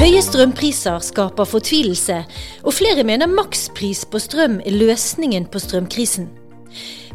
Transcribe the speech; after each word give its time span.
Høye 0.00 0.20
strømpriser 0.24 1.02
skaper 1.04 1.48
fortvilelse, 1.48 2.22
og 2.64 2.74
flere 2.76 3.04
mener 3.04 3.28
makspris 3.30 4.06
på 4.08 4.20
strøm 4.20 4.58
er 4.64 4.74
løsningen 4.74 5.46
på 5.52 5.60
strømkrisen. 5.62 6.30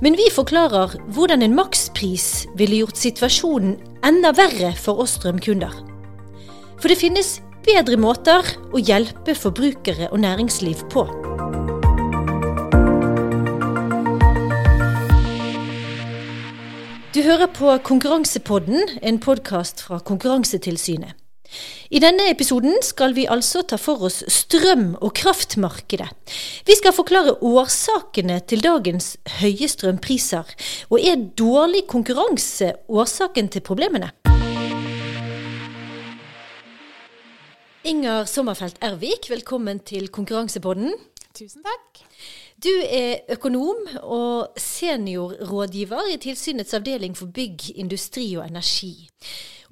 Men 0.04 0.18
vi 0.20 0.28
forklarer 0.34 0.94
hvordan 1.16 1.42
en 1.46 1.56
makspris 1.58 2.46
ville 2.60 2.82
gjort 2.82 3.00
situasjonen 3.00 3.76
enda 4.06 4.34
verre 4.36 4.74
for 4.78 5.02
oss 5.04 5.16
strømkunder. 5.20 5.74
For 6.82 6.92
det 6.92 7.00
finnes 7.00 7.40
bedre 7.66 7.98
måter 7.98 8.46
å 8.74 8.82
hjelpe 8.82 9.36
forbrukere 9.38 10.12
og 10.12 10.22
næringsliv 10.22 10.86
på. 10.94 11.08
Du 17.16 17.22
hører 17.24 17.48
på 17.48 17.78
Konkurransepodden, 17.88 19.00
en 19.02 19.22
podkast 19.24 19.86
fra 19.88 20.02
Konkurransetilsynet. 20.04 21.25
I 21.90 22.02
denne 22.02 22.28
episoden 22.32 22.80
skal 22.84 23.16
vi 23.16 23.28
altså 23.30 23.62
ta 23.68 23.78
for 23.80 24.08
oss 24.08 24.24
strøm- 24.32 24.96
og 25.02 25.14
kraftmarkedet. 25.18 26.10
Vi 26.66 26.76
skal 26.78 26.96
forklare 26.96 27.38
årsakene 27.46 28.40
til 28.50 28.64
dagens 28.66 29.16
høye 29.40 29.70
strømpriser. 29.70 30.56
Og 30.90 31.00
er 31.00 31.28
dårlig 31.38 31.86
konkurranse 31.88 32.74
årsaken 32.90 33.52
til 33.54 33.66
problemene? 33.66 34.12
Inger 37.86 38.26
Sommerfelt 38.26 38.80
Ervik, 38.82 39.30
velkommen 39.30 39.80
til 39.86 40.08
Konkurransepodden. 40.10 40.96
Tusen 41.38 41.62
takk. 41.62 42.00
Du 42.64 42.72
er 42.82 43.20
økonom 43.30 43.84
og 44.02 44.56
seniorrådgiver 44.58 46.08
i 46.14 46.18
tilsynets 46.24 46.74
avdeling 46.74 47.14
for 47.18 47.30
bygg, 47.30 47.68
industri 47.76 48.32
og 48.40 48.48
energi. 48.48 49.10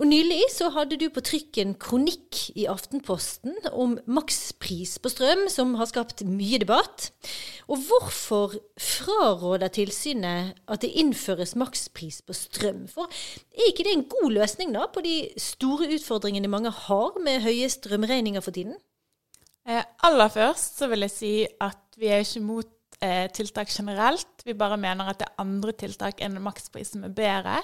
Og 0.02 0.08
Nylig 0.10 0.42
så 0.54 0.72
hadde 0.74 0.98
du 0.98 1.06
på 1.14 1.22
trykk 1.26 1.60
en 1.62 1.74
kronikk 1.78 2.40
i 2.58 2.66
Aftenposten 2.70 3.55
om 3.72 3.96
makspris 4.10 4.96
på 5.02 5.12
strøm, 5.13 5.46
som 5.54 5.76
har 5.77 5.90
skapt 5.90 6.24
mye 6.26 6.60
debatt. 6.62 7.12
Og 7.70 7.84
hvorfor 7.88 8.55
fraråder 8.80 9.74
tilsynet 9.74 10.58
at 10.66 10.82
det 10.82 10.94
innføres 11.00 11.54
makspris 11.60 12.24
på 12.26 12.35
strøm? 12.38 12.88
For 12.90 13.12
er 13.54 13.70
ikke 13.70 13.85
det 13.85 13.94
en 13.98 14.08
god 14.10 14.34
løsning 14.40 14.74
da 14.74 14.88
på 14.90 15.05
de 15.05 15.18
store 15.38 15.91
utfordringene 15.94 16.52
mange 16.52 16.74
har 16.74 17.22
med 17.22 17.44
høye 17.46 17.70
strømregninger 17.70 18.44
for 18.44 18.55
tiden? 18.55 18.80
Eh, 19.63 19.84
aller 20.04 20.32
først 20.34 20.82
så 20.82 20.90
vil 20.91 21.05
jeg 21.05 21.13
si 21.13 21.35
at 21.62 21.80
vi 22.02 22.10
er 22.12 22.26
ikke 22.26 22.44
mot 22.44 22.74
eh, 23.00 23.30
tiltak 23.32 23.70
generelt. 23.72 24.41
Vi 24.44 24.57
bare 24.57 24.80
mener 24.82 25.13
at 25.13 25.22
det 25.22 25.30
er 25.30 25.46
andre 25.46 25.72
tiltak 25.78 26.20
enn 26.24 26.41
makspris 26.44 26.96
som 26.96 27.05
er 27.07 27.13
bedre. 27.16 27.62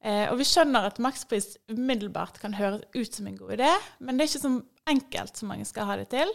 Eh, 0.00 0.30
og 0.32 0.38
vi 0.40 0.46
skjønner 0.48 0.86
at 0.88 1.00
makspris 1.02 1.58
umiddelbart 1.68 2.38
kan 2.40 2.54
høres 2.56 2.86
ut 2.96 3.16
som 3.18 3.26
en 3.28 3.36
god 3.36 3.58
idé, 3.58 3.72
men 4.00 4.16
det 4.16 4.24
er 4.24 4.30
ikke 4.30 4.46
så 4.46 4.52
enkelt 4.88 5.36
som 5.36 5.52
mange 5.52 5.66
skal 5.68 5.90
ha 5.90 5.98
det 6.00 6.08
til. 6.14 6.32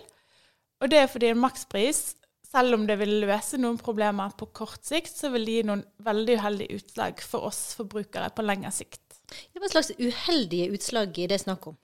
Og 0.84 0.92
det 0.92 1.00
er 1.02 1.10
fordi 1.10 1.32
en 1.32 1.42
makspris, 1.42 2.04
selv 2.46 2.78
om 2.78 2.86
det 2.88 3.00
vil 3.02 3.24
løse 3.24 3.58
noen 3.58 3.80
problemer 3.82 4.36
på 4.38 4.48
kort 4.56 4.86
sikt, 4.86 5.16
så 5.18 5.32
vil 5.34 5.48
det 5.48 5.56
gi 5.58 5.64
noen 5.72 5.82
veldig 6.06 6.38
uheldige 6.38 6.78
utslag 6.78 7.24
for 7.26 7.48
oss 7.50 7.64
forbrukere 7.80 8.30
på 8.36 8.46
lengre 8.46 8.72
sikt. 8.76 9.02
Hva 9.58 9.72
slags 9.72 9.96
uheldige 9.98 10.70
utslag 10.76 11.18
er 11.18 11.34
det 11.34 11.42
snakk 11.42 11.72
om? 11.72 11.80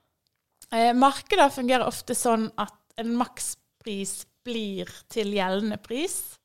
Eh, 0.71 0.93
markedet 0.95 1.49
fungerer 1.55 1.87
ofte 1.87 2.15
sånn 2.15 2.51
at 2.61 2.77
en 3.01 3.15
makspris 3.17 4.21
blir 4.45 4.89
til 5.11 5.33
gjeldende 5.33 5.79
pris. 5.81 6.37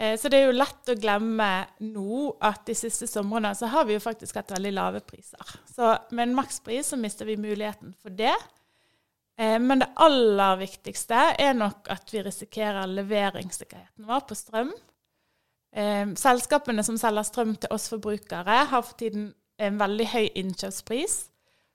Eh, 0.00 0.16
så 0.16 0.30
det 0.32 0.38
er 0.38 0.48
jo 0.48 0.56
lett 0.56 0.88
å 0.88 0.96
glemme 0.96 1.48
nå 1.84 2.30
at 2.48 2.64
de 2.70 2.76
siste 2.78 3.04
somrene 3.10 3.52
så 3.56 3.68
har 3.68 3.84
vi 3.84 3.98
jo 3.98 4.02
faktisk 4.02 4.38
hatt 4.40 4.54
veldig 4.54 4.72
lave 4.72 5.02
priser. 5.04 5.56
Så 5.68 5.92
med 6.16 6.28
en 6.28 6.38
makspris 6.38 6.94
så 6.94 6.96
mister 6.96 7.28
vi 7.28 7.36
muligheten 7.36 7.92
for 8.00 8.14
det. 8.16 8.32
Eh, 9.36 9.58
men 9.60 9.82
det 9.84 9.90
aller 10.00 10.62
viktigste 10.62 11.18
er 11.36 11.58
nok 11.58 11.90
at 11.92 12.14
vi 12.14 12.22
risikerer 12.24 12.88
leveringssikkerheten 12.88 14.08
vår 14.08 14.24
på 14.30 14.38
strøm. 14.40 14.72
Eh, 15.76 16.06
selskapene 16.16 16.84
som 16.86 16.96
selger 16.98 17.28
strøm 17.28 17.52
til 17.60 17.76
oss 17.76 17.90
forbrukere, 17.92 18.64
har 18.72 18.86
for 18.86 18.96
tiden 18.96 19.34
en 19.60 19.76
veldig 19.82 20.08
høy 20.14 20.30
innkjøpspris. 20.40 21.18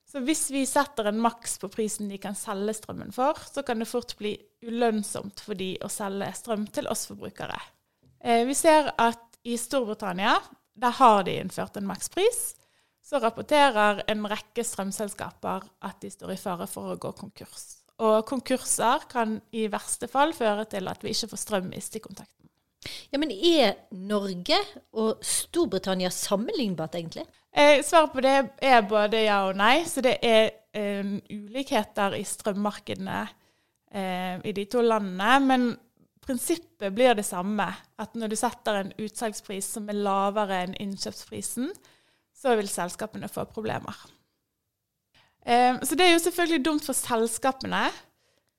Så 0.06 0.22
hvis 0.26 0.48
vi 0.50 0.64
setter 0.66 1.06
en 1.10 1.22
maks 1.22 1.56
på 1.62 1.70
prisen 1.70 2.10
de 2.10 2.18
kan 2.22 2.34
selge 2.38 2.74
strømmen 2.78 3.14
for, 3.14 3.38
så 3.38 3.62
kan 3.66 3.78
det 3.82 3.90
fort 3.90 4.14
bli 4.18 4.34
ulønnsomt 4.66 5.42
for 5.46 5.58
de 5.58 5.76
å 5.82 5.90
selge 5.90 6.32
strøm 6.38 6.66
til 6.74 6.90
oss 6.90 7.06
forbrukere. 7.10 7.58
Eh, 8.20 8.44
vi 8.46 8.54
ser 8.54 8.92
at 8.98 9.22
i 9.46 9.56
Storbritannia, 9.60 10.36
der 10.74 10.94
har 10.98 11.24
de 11.26 11.38
innført 11.40 11.76
en 11.76 11.86
makspris. 11.86 12.54
Så 13.06 13.20
rapporterer 13.22 14.02
en 14.10 14.26
rekke 14.26 14.64
strømselskaper 14.66 15.66
at 15.86 16.00
de 16.02 16.10
står 16.10 16.34
i 16.34 16.40
fare 16.40 16.66
for 16.66 16.94
å 16.94 16.98
gå 17.00 17.12
konkurs. 17.14 17.76
Og 18.02 18.26
konkurser 18.28 19.06
kan 19.08 19.38
i 19.56 19.68
verste 19.72 20.08
fall 20.10 20.34
føre 20.36 20.66
til 20.68 20.90
at 20.90 21.04
vi 21.04 21.14
ikke 21.14 21.30
får 21.30 21.42
strøm 21.44 21.70
i 21.72 21.80
stikkontakten. 21.80 22.50
Ja, 23.10 23.18
Men 23.18 23.30
er 23.30 23.78
Norge 23.90 24.58
og 24.92 25.22
Storbritannia 25.24 26.10
sammenlignbart, 26.10 26.94
egentlig? 26.94 27.24
Eh, 27.56 27.82
svaret 27.82 28.12
på 28.12 28.20
det 28.20 28.36
er 28.62 28.82
både 28.86 29.24
ja 29.24 29.40
og 29.48 29.56
nei. 29.56 29.84
Så 29.88 30.04
det 30.04 30.18
er 30.22 30.50
eh, 30.76 31.16
ulikheter 31.30 32.18
i 32.18 32.24
strømmarkedene 32.26 33.22
eh, 33.90 34.36
i 34.44 34.52
de 34.52 34.66
to 34.70 34.84
landene. 34.84 35.40
Men 35.46 35.68
prinsippet 36.26 36.94
blir 36.94 37.14
det 37.14 37.26
samme. 37.26 37.68
At 37.98 38.16
når 38.18 38.32
du 38.32 38.36
setter 38.38 38.80
en 38.80 38.92
utsalgspris 38.98 39.68
som 39.76 39.88
er 39.90 40.00
lavere 40.00 40.64
enn 40.64 40.76
innkjøpsprisen, 40.82 41.70
så 42.36 42.56
vil 42.58 42.68
selskapene 42.68 43.30
få 43.32 43.46
problemer. 43.48 43.96
Eh, 45.46 45.78
så 45.82 45.96
det 45.96 46.06
er 46.06 46.16
jo 46.16 46.22
selvfølgelig 46.26 46.64
dumt 46.66 46.86
for 46.86 46.98
selskapene. 46.98 47.86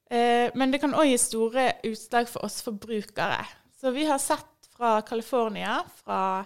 Eh, 0.09 0.47
men 0.55 0.72
det 0.72 0.81
kan 0.81 0.95
òg 0.95 1.09
gi 1.11 1.17
store 1.22 1.72
utslag 1.88 2.29
for 2.31 2.47
oss 2.47 2.61
forbrukere. 2.66 3.44
Så 3.78 3.91
vi 3.94 4.07
har 4.07 4.22
sett 4.23 4.72
fra 4.78 5.01
California 5.05 5.81
fra 5.99 6.45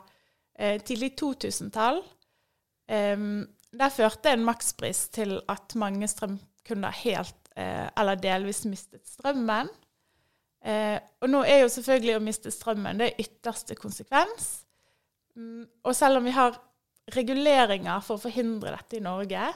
eh, 0.58 0.82
tidlig 0.82 1.16
2000-tall 1.22 2.04
Der 2.92 3.92
førte 3.96 4.34
en 4.34 4.42
makspris 4.44 5.06
til 5.16 5.38
at 5.48 5.78
mange 5.80 6.08
strømkunder 6.12 6.92
helt 7.06 7.38
eller 7.56 8.20
delvis 8.20 8.66
mistet 8.68 9.08
strømmen. 9.08 9.70
Eh, 10.62 10.98
og 11.22 11.32
nå 11.32 11.42
er 11.48 11.64
jo 11.64 11.72
selvfølgelig 11.74 12.18
å 12.18 12.24
miste 12.24 12.54
strømmen 12.54 13.02
det 13.02 13.14
ytterste 13.22 13.78
konsekvens. 13.80 14.52
Mm, 15.38 15.66
og 15.86 15.96
selv 15.98 16.22
om 16.22 16.28
vi 16.28 16.36
har 16.36 16.60
reguleringer 17.16 18.04
for 18.06 18.20
å 18.20 18.26
forhindre 18.28 18.76
dette 18.76 19.00
i 19.00 19.06
Norge, 19.06 19.48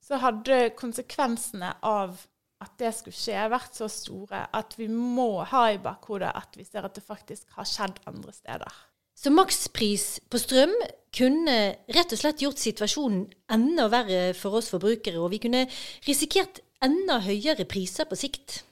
så 0.00 0.20
hadde 0.22 0.70
konsekvensene 0.78 1.74
av 1.86 2.14
at 2.60 2.76
det 2.80 2.92
skulle 2.92 3.16
skje, 3.16 3.40
vært 3.52 3.76
så 3.78 3.88
store 3.88 4.44
at 4.56 4.76
vi 4.76 4.86
må 4.92 5.42
ha 5.48 5.64
i 5.72 5.80
bakhodet 5.80 6.30
at 6.36 6.56
vi 6.58 6.66
ser 6.66 6.84
at 6.84 6.96
det 6.96 7.04
faktisk 7.04 7.56
har 7.56 7.68
skjedd 7.68 8.00
andre 8.10 8.34
steder. 8.36 8.80
Så 9.16 9.32
makspris 9.32 10.20
på 10.32 10.40
strøm 10.40 10.72
kunne 11.16 11.56
rett 11.92 12.12
og 12.14 12.20
slett 12.20 12.44
gjort 12.44 12.60
situasjonen 12.60 13.26
enda 13.52 13.88
verre 13.92 14.30
for 14.36 14.60
oss 14.60 14.70
forbrukere, 14.72 15.20
og 15.20 15.32
vi 15.34 15.40
kunne 15.42 15.66
risikert 16.06 16.62
enda 16.84 17.18
høyere 17.24 17.66
priser 17.68 18.08
på 18.08 18.16
sikt? 18.16 18.62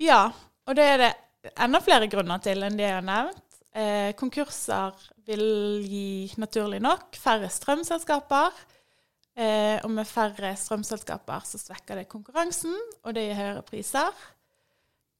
Ja, 0.00 0.32
og 0.70 0.76
det 0.78 0.86
er 0.86 1.00
det 1.02 1.12
enda 1.58 1.80
flere 1.82 2.06
grunner 2.10 2.42
til 2.44 2.62
enn 2.62 2.76
det 2.78 2.86
jeg 2.86 2.98
har 3.00 3.06
nevnt. 3.06 3.46
Eh, 3.70 4.10
konkurser 4.18 4.98
vil 5.26 5.82
gi 5.86 6.30
naturlig 6.42 6.80
nok 6.82 7.18
færre 7.18 7.50
strømselskaper. 7.50 8.54
Eh, 9.40 9.78
og 9.82 9.90
med 9.94 10.06
færre 10.06 10.52
strømselskaper 10.58 11.46
så 11.46 11.58
svekker 11.58 12.00
det 12.00 12.10
konkurransen, 12.10 12.74
og 13.02 13.14
det 13.16 13.28
gir 13.28 13.38
høyere 13.38 13.66
priser. 13.66 14.24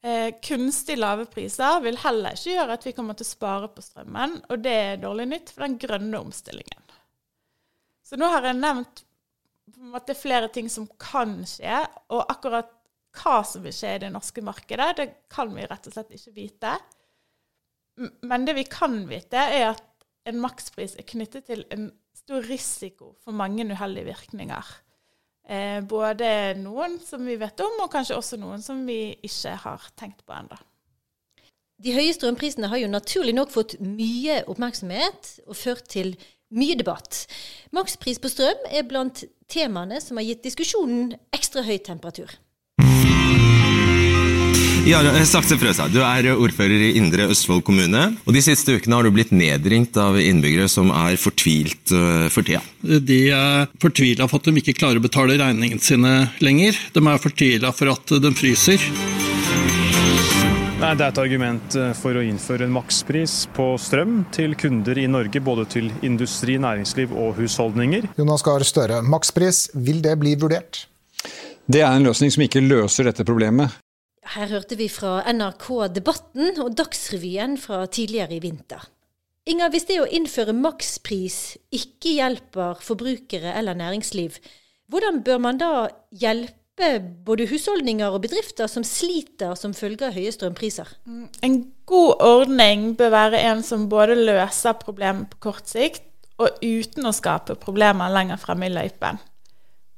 Eh, 0.01 0.31
kunstig 0.45 0.97
lave 0.99 1.27
priser 1.31 1.83
vil 1.85 1.99
heller 2.01 2.37
ikke 2.37 2.55
gjøre 2.55 2.77
at 2.79 2.87
vi 2.87 2.95
kommer 2.97 3.19
til 3.19 3.27
å 3.27 3.31
spare 3.35 3.71
på 3.75 3.85
strømmen, 3.85 4.39
og 4.49 4.65
det 4.65 4.75
er 4.75 5.03
dårlig 5.03 5.29
nytt 5.31 5.55
for 5.55 5.67
den 5.67 5.79
grønne 5.83 6.21
omstillingen. 6.21 6.99
Så 8.07 8.19
nå 8.19 8.31
har 8.33 8.49
jeg 8.49 8.59
nevnt 8.59 9.05
på 9.71 9.83
en 9.83 9.95
måte 9.95 10.17
flere 10.19 10.51
ting 10.53 10.71
som 10.73 10.89
kan 11.01 11.41
skje, 11.47 11.83
og 12.11 12.25
akkurat 12.33 12.73
hva 13.17 13.41
som 13.47 13.65
vil 13.65 13.75
skje 13.75 13.97
i 13.97 14.03
det 14.05 14.11
norske 14.15 14.43
markedet, 14.45 14.91
det 14.99 15.09
kan 15.33 15.51
vi 15.55 15.67
rett 15.67 15.89
og 15.89 15.95
slett 15.95 16.13
ikke 16.15 16.35
vite. 16.37 16.75
Men 18.27 18.47
det 18.47 18.57
vi 18.57 18.67
kan 18.71 19.03
vite, 19.11 19.41
er 19.41 19.73
at 19.73 19.87
en 20.31 20.41
makspris 20.43 20.95
er 21.01 21.09
knyttet 21.09 21.49
til 21.49 21.65
en 21.75 21.91
stor 22.17 22.45
risiko 22.47 23.15
for 23.25 23.37
mange 23.37 23.65
uheldige 23.67 24.11
virkninger. 24.13 24.73
Eh, 25.51 25.81
både 25.83 26.55
noen 26.61 26.99
som 27.03 27.25
vi 27.27 27.39
vet 27.41 27.61
om, 27.65 27.79
og 27.83 27.93
kanskje 27.93 28.19
også 28.19 28.39
noen 28.41 28.63
som 28.63 28.85
vi 28.87 29.17
ikke 29.27 29.57
har 29.65 29.89
tenkt 29.99 30.23
på 30.27 30.37
ennå. 30.37 30.59
De 31.81 31.95
høye 31.97 32.13
strømprisene 32.13 32.69
har 32.69 32.83
jo 32.83 32.91
naturlig 32.93 33.33
nok 33.35 33.53
fått 33.55 33.79
mye 33.81 34.43
oppmerksomhet 34.53 35.33
og 35.47 35.57
ført 35.57 35.89
til 35.89 36.13
mye 36.53 36.77
debatt. 36.77 37.25
Makspris 37.73 38.21
på 38.21 38.29
strøm 38.29 38.69
er 38.69 38.85
blant 38.89 39.25
temaene 39.51 40.01
som 40.05 40.21
har 40.21 40.29
gitt 40.29 40.45
diskusjonen 40.45 41.15
ekstra 41.35 41.65
høy 41.65 41.79
temperatur. 41.87 42.35
Jarle 44.81 45.27
Sakse 45.29 45.59
Frøsa, 45.61 45.91
du 45.93 45.99
er 46.01 46.31
ordfører 46.33 46.87
i 46.87 46.95
Indre 46.97 47.27
Østfold 47.31 47.61
kommune. 47.67 48.01
og 48.25 48.33
De 48.33 48.41
siste 48.41 48.79
ukene 48.79 48.97
har 48.97 49.05
du 49.05 49.13
blitt 49.13 49.33
nedringt 49.35 49.97
av 50.01 50.17
innbyggere 50.17 50.71
som 50.73 50.89
er 50.89 51.19
fortvilt 51.21 51.93
uh, 51.93 52.31
for 52.33 52.47
tida. 52.47 52.63
De 52.81 53.19
er 53.29 53.69
fortvila 53.83 54.25
for 54.31 54.41
at 54.41 54.49
de 54.49 54.63
ikke 54.63 54.79
klarer 54.79 54.97
å 54.97 55.05
betale 55.05 55.37
regningene 55.37 55.85
sine 55.85 56.15
lenger. 56.41 56.79
De 56.95 57.03
er 57.05 57.21
fortvila 57.21 57.75
for 57.77 57.93
at 57.93 58.15
de 58.25 58.31
fryser. 58.33 58.87
Nei, 60.81 60.95
Det 60.97 61.05
er 61.05 61.11
et 61.11 61.21
argument 61.21 61.77
eh, 61.77 61.91
for 61.93 62.17
å 62.17 62.23
innføre 62.25 62.65
en 62.65 62.73
makspris 62.73 63.35
på 63.53 63.67
strøm 63.77 64.23
til 64.33 64.57
kunder 64.57 64.97
i 64.97 65.05
Norge, 65.13 65.43
både 65.45 65.67
til 65.77 65.91
industri, 66.01 66.57
næringsliv 66.57 67.13
og 67.13 67.37
husholdninger. 67.37 68.09
Jonas 68.17 68.47
Gahr 68.47 68.65
Støre, 68.65 69.03
makspris, 69.05 69.67
vil 69.77 70.01
det 70.01 70.17
bli 70.25 70.33
vurdert? 70.41 70.87
Det 71.69 71.85
er 71.85 71.93
en 71.93 72.09
løsning 72.09 72.33
som 72.33 72.49
ikke 72.49 72.65
løser 72.65 73.11
dette 73.11 73.29
problemet. 73.29 73.77
Her 74.35 74.51
hørte 74.53 74.77
vi 74.77 74.87
fra 74.93 75.21
NRK 75.33 75.67
Debatten 75.97 76.61
og 76.61 76.75
Dagsrevyen 76.79 77.57
fra 77.59 77.87
tidligere 77.87 78.37
i 78.37 78.43
vinter. 78.45 78.85
Inger, 79.49 79.71
hvis 79.73 79.89
det 79.89 79.97
å 80.03 80.09
innføre 80.09 80.53
makspris 80.55 81.57
ikke 81.75 82.13
hjelper 82.19 82.83
forbrukere 82.85 83.55
eller 83.57 83.79
næringsliv, 83.79 84.37
hvordan 84.93 85.23
bør 85.27 85.41
man 85.43 85.59
da 85.59 85.73
hjelpe 86.13 86.91
både 87.27 87.49
husholdninger 87.51 88.13
og 88.13 88.23
bedrifter 88.27 88.69
som 88.71 88.85
sliter 88.87 89.57
som 89.59 89.75
følge 89.77 90.11
av 90.11 90.15
høye 90.17 90.35
strømpriser? 90.37 90.93
Mm, 91.09 91.27
en 91.47 91.59
god 91.89 92.23
ordning 92.27 92.87
bør 93.01 93.15
være 93.17 93.43
en 93.49 93.65
som 93.67 93.89
både 93.91 94.19
løser 94.21 94.77
problemet 94.81 95.33
på 95.33 95.43
kort 95.49 95.73
sikt, 95.73 96.05
og 96.41 96.61
uten 96.65 97.09
å 97.09 97.13
skape 97.13 97.57
problemer 97.61 98.13
lenger 98.13 98.41
fremme 98.41 98.69
i 98.69 98.73
løypen. 98.73 99.19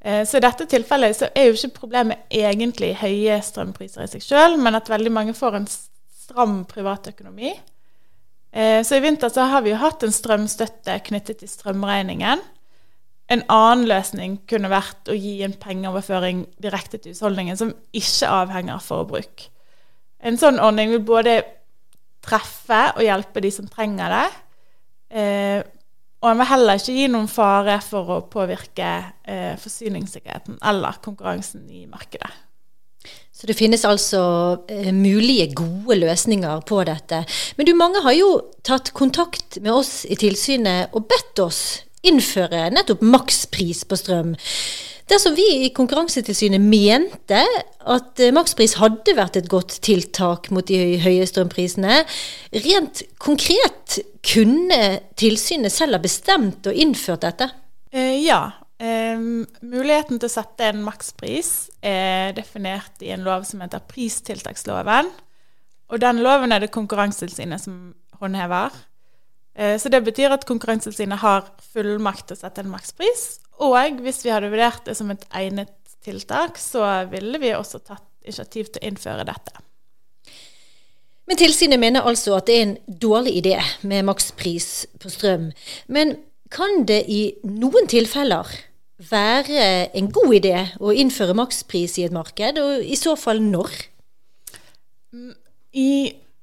Eh, 0.04 0.25
så 0.26 0.38
i 0.38 0.43
dette 0.43 0.66
tilfellet 0.66 1.16
så 1.16 1.28
er 1.31 1.49
jo 1.49 1.58
ikke 1.58 1.76
problemet 1.84 2.25
egentlig 2.34 2.96
høye 2.99 3.38
strømpriser 3.44 4.06
i 4.06 4.10
seg 4.10 4.25
sjøl, 4.25 4.58
men 4.58 4.75
at 4.78 4.90
veldig 4.90 5.12
mange 5.14 5.34
får 5.38 5.58
en 5.60 5.69
stram 5.70 6.62
privatøkonomi. 6.70 7.52
Eh, 8.52 8.81
så 8.84 8.99
i 8.99 9.04
vinter 9.04 9.31
så 9.32 9.46
har 9.52 9.62
vi 9.62 9.72
jo 9.72 9.81
hatt 9.81 10.02
en 10.02 10.14
strømstøtte 10.14 10.99
knyttet 11.06 11.40
til 11.40 11.50
strømregningen. 11.50 12.43
En 13.32 13.44
annen 13.49 13.87
løsning 13.88 14.40
kunne 14.50 14.72
vært 14.72 15.08
å 15.08 15.16
gi 15.16 15.38
en 15.46 15.54
pengeoverføring 15.56 16.44
direkte 16.60 16.98
til 16.98 17.14
husholdningen 17.14 17.56
som 17.56 17.70
ikke 17.96 18.28
avhenger 18.43 18.76
av 18.76 18.84
forbruk. 18.84 19.46
En 20.22 20.37
sånn 20.38 20.60
ordning 20.62 20.93
vil 20.93 21.05
både 21.06 21.38
treffe 22.22 22.82
og 22.96 23.06
hjelpe 23.06 23.43
de 23.43 23.50
som 23.55 23.70
trenger 23.70 24.12
det. 24.12 24.26
Og 26.22 26.30
en 26.30 26.38
vil 26.38 26.50
heller 26.52 26.78
ikke 26.78 26.94
gi 26.94 27.08
noen 27.10 27.28
fare 27.30 27.80
for 27.82 28.14
å 28.14 28.22
påvirke 28.30 28.88
eh, 29.26 29.52
forsyningssikkerheten 29.58 30.60
eller 30.70 31.00
konkurransen 31.02 31.66
i 31.66 31.84
markedet. 31.90 32.30
Så 33.34 33.48
det 33.50 33.56
finnes 33.58 33.82
altså 33.88 34.22
eh, 34.70 34.92
mulige 34.94 35.48
gode 35.58 35.96
løsninger 35.98 36.60
på 36.69 36.82
dette. 36.86 37.24
Men 37.58 37.66
du, 37.66 37.72
mange 37.74 38.04
har 38.04 38.14
jo 38.14 38.28
tatt 38.62 38.92
kontakt 38.94 39.58
med 39.64 39.72
oss 39.74 40.04
i 40.06 40.19
tilsynet 40.20 40.94
og 40.94 41.08
bedt 41.10 41.42
oss 41.42 41.62
innføre 42.06 42.69
nettopp 42.74 43.02
makspris 43.02 43.82
på 43.88 43.98
strøm. 43.98 44.36
Dersom 45.12 45.35
vi 45.37 45.44
i 45.67 45.70
Konkurransetilsynet 45.76 46.62
mente 46.62 47.41
at 47.93 48.20
eh, 48.23 48.32
makspris 48.32 48.79
hadde 48.81 49.12
vært 49.19 49.37
et 49.37 49.49
godt 49.50 49.75
tiltak 49.85 50.49
mot 50.55 50.64
de 50.64 50.97
høye 51.03 51.26
strømprisene, 51.29 51.99
rent 52.64 53.03
konkret 53.20 53.99
kunne 54.25 54.79
tilsynet 55.20 55.75
selv 55.75 55.99
ha 55.99 56.00
bestemt 56.00 56.64
og 56.70 56.79
innført 56.81 57.26
dette? 57.26 57.50
Eh, 57.93 58.23
ja. 58.25 58.41
Muligheten 58.82 60.19
til 60.19 60.26
å 60.26 60.32
sette 60.32 60.70
en 60.73 60.81
makspris 60.82 61.53
er 61.87 62.32
definert 62.35 63.05
i 63.05 63.12
en 63.15 63.23
lov 63.23 63.44
som 63.47 63.61
heter 63.62 63.85
pristiltaksloven. 63.87 65.12
Og 65.93 66.00
den 66.03 66.23
loven 66.25 66.56
er 66.56 66.65
det 66.65 66.73
Konkurransetilsynet 66.75 67.62
som 67.62 67.76
håndhever. 68.19 68.75
Eh, 69.54 69.76
så 69.81 69.93
det 69.93 70.02
betyr 70.06 70.32
at 70.34 70.46
Konkurransetilsynet 70.49 71.22
har 71.22 71.46
fullmakt 71.72 72.28
til 72.28 72.38
å 72.38 72.43
sette 72.44 72.64
en 72.64 72.72
makspris. 72.72 73.26
Og 73.62 74.02
hvis 74.02 74.22
vi 74.25 74.32
hadde 74.32 74.50
vurdert 74.52 74.87
det 74.88 74.96
som 74.99 75.12
et 75.12 75.26
egnet 75.37 75.75
tiltak, 76.02 76.58
så 76.58 77.04
ville 77.12 77.38
vi 77.43 77.54
også 77.54 77.82
tatt 77.84 78.06
initiativ 78.25 78.70
til 78.70 78.82
å 78.82 78.88
innføre 78.90 79.26
dette. 79.28 79.62
Men 81.28 81.38
tilsynet 81.38 81.78
mener 81.78 82.06
altså 82.06 82.34
at 82.37 82.49
det 82.49 82.56
er 82.56 82.64
en 82.66 82.76
dårlig 83.02 83.37
idé 83.38 83.54
med 83.87 84.08
makspris 84.08 84.87
på 85.00 85.10
strøm. 85.12 85.50
Men 85.87 86.16
kan 86.52 86.82
det 86.88 87.05
i 87.08 87.22
noen 87.46 87.87
tilfeller 87.88 88.50
være 89.10 89.62
en 89.98 90.10
god 90.14 90.34
idé 90.37 90.56
å 90.82 90.93
innføre 90.94 91.37
makspris 91.38 91.96
i 91.98 92.06
et 92.06 92.14
marked, 92.14 92.58
og 92.58 92.82
i 92.84 92.98
så 92.98 93.14
fall 93.19 93.43
når? 93.43 93.72
I 95.72 95.93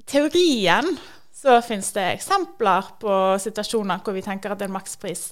teorien 0.10 0.98
så 1.40 1.60
finnes 1.64 1.92
det 1.96 2.06
eksempler 2.18 2.94
på 3.00 3.14
situasjoner 3.40 4.02
hvor 4.04 4.16
vi 4.18 4.24
tenker 4.26 4.52
at 4.52 4.64
en 4.66 4.74
makspris 4.76 5.30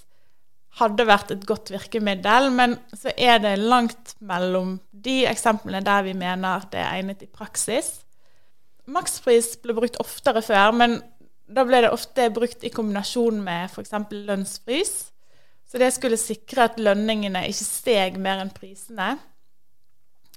hadde 0.77 1.07
vært 1.09 1.33
et 1.33 1.45
godt 1.47 1.71
virkemiddel, 1.73 2.51
men 2.53 2.75
så 2.95 3.11
er 3.17 3.41
det 3.41 3.55
langt 3.59 4.13
mellom 4.23 4.77
de 4.91 5.23
eksemplene 5.29 5.81
der 5.85 6.05
vi 6.05 6.13
mener 6.17 6.67
det 6.71 6.79
er 6.79 6.99
egnet 6.99 7.25
i 7.25 7.29
praksis. 7.31 7.89
Makspris 8.87 9.55
ble 9.63 9.75
brukt 9.75 9.97
oftere 10.03 10.43
før, 10.45 10.75
men 10.77 10.99
da 11.47 11.63
ble 11.67 11.81
det 11.83 11.91
ofte 11.95 12.29
brukt 12.35 12.63
i 12.67 12.71
kombinasjon 12.71 13.41
med 13.43 13.71
f.eks. 13.71 13.95
lønnsfrys. 14.11 14.93
Så 15.67 15.81
det 15.81 15.89
skulle 15.95 16.19
sikre 16.19 16.69
at 16.69 16.79
lønningene 16.79 17.43
ikke 17.49 17.67
steg 17.67 18.19
mer 18.23 18.43
enn 18.43 18.53
prisene. 18.55 19.15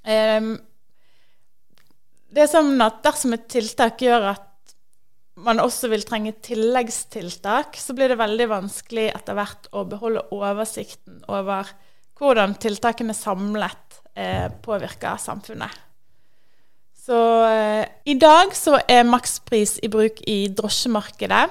Um, 0.03 0.55
det 2.31 2.43
er 2.43 2.49
sånn 2.51 2.73
at 2.81 3.03
Dersom 3.05 3.35
et 3.37 3.45
tiltak 3.51 4.01
gjør 4.01 4.31
at 4.33 4.47
man 5.45 5.61
også 5.63 5.89
vil 5.91 6.03
trenge 6.07 6.33
tilleggstiltak, 6.45 7.77
så 7.79 7.95
blir 7.97 8.11
det 8.11 8.19
veldig 8.21 8.47
vanskelig 8.51 9.09
etter 9.11 9.37
hvert 9.37 9.69
å 9.75 9.85
beholde 9.89 10.25
oversikten 10.35 11.21
over 11.31 11.69
hvordan 12.21 12.53
tiltakene 12.61 13.15
samlet 13.17 14.01
eh, 14.13 14.47
påvirker 14.61 15.17
samfunnet. 15.21 15.79
Så 17.01 17.17
eh, 17.49 17.85
i 18.05 18.15
dag 18.21 18.53
så 18.53 18.77
er 18.85 19.07
makspris 19.09 19.79
i 19.81 19.89
bruk 19.91 20.21
i 20.29 20.45
drosjemarkedet. 20.53 21.43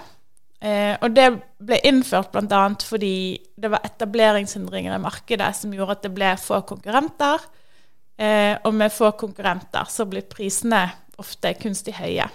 Eh, 0.60 0.92
og 1.00 1.14
det 1.16 1.26
ble 1.58 1.78
innført 1.88 2.30
bl.a. 2.34 2.62
fordi 2.84 3.14
det 3.56 3.70
var 3.72 3.82
etableringshindringer 3.88 4.94
i 4.94 5.02
markedet 5.02 5.50
som 5.56 5.72
gjorde 5.74 5.96
at 5.96 6.04
det 6.06 6.12
ble 6.14 6.34
få 6.38 6.60
konkurrenter. 6.68 7.42
Eh, 8.20 8.54
og 8.62 8.76
med 8.76 8.92
få 8.94 9.10
konkurrenter 9.18 9.88
så 9.90 10.06
blir 10.06 10.28
prisene 10.28 10.84
ofte 11.20 11.54
kunstig 11.58 11.96
høye. 11.98 12.28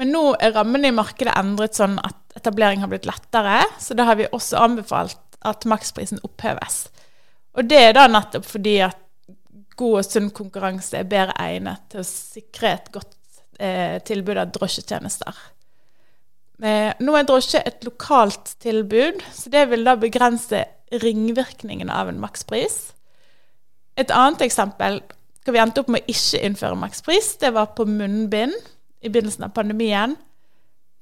Men 0.00 0.14
nå 0.14 0.22
er 0.40 0.54
rammene 0.56 0.88
i 0.88 0.96
markedet 0.96 1.34
endret 1.36 1.76
sånn 1.76 1.98
at 2.00 2.16
etablering 2.38 2.80
har 2.80 2.88
blitt 2.88 3.08
lettere. 3.08 3.60
Så 3.76 3.92
da 3.98 4.06
har 4.08 4.16
vi 4.16 4.30
også 4.32 4.56
anbefalt 4.64 5.38
at 5.44 5.66
maksprisen 5.68 6.22
oppheves. 6.24 6.86
Og 7.58 7.68
det 7.68 7.80
er 7.90 7.96
da 7.96 8.06
nettopp 8.08 8.46
fordi 8.48 8.78
at 8.86 8.98
god 9.80 10.00
og 10.00 10.06
sunn 10.06 10.30
konkurranse 10.36 10.96
er 10.96 11.08
bedre 11.08 11.36
egnet 11.40 11.84
til 11.92 12.02
å 12.02 12.08
sikre 12.08 12.74
et 12.76 12.90
godt 12.94 13.42
eh, 13.60 13.96
tilbud 14.06 14.40
av 14.40 14.52
drosjetjenester. 14.56 15.44
Eh, 16.64 16.90
nå 17.00 17.16
er 17.16 17.28
drosje 17.28 17.62
et 17.64 17.84
lokalt 17.84 18.54
tilbud, 18.60 19.20
så 19.36 19.52
det 19.52 19.66
vil 19.70 19.84
da 19.84 19.96
begrense 20.00 20.64
ringvirkningene 21.04 21.92
av 21.92 22.10
en 22.12 22.20
makspris. 22.20 22.78
Et 24.00 24.12
annet 24.16 24.44
eksempel 24.48 25.00
hvor 25.44 25.56
vi 25.56 25.60
endte 25.60 25.80
opp 25.80 25.88
med 25.92 26.04
å 26.04 26.12
ikke 26.12 26.42
innføre 26.44 26.76
makspris, 26.76 27.34
det 27.40 27.54
var 27.56 27.72
på 27.76 27.88
munnbind 27.88 28.56
i 29.00 29.08
begynnelsen 29.08 29.46
av 29.48 29.54
pandemien. 29.56 30.16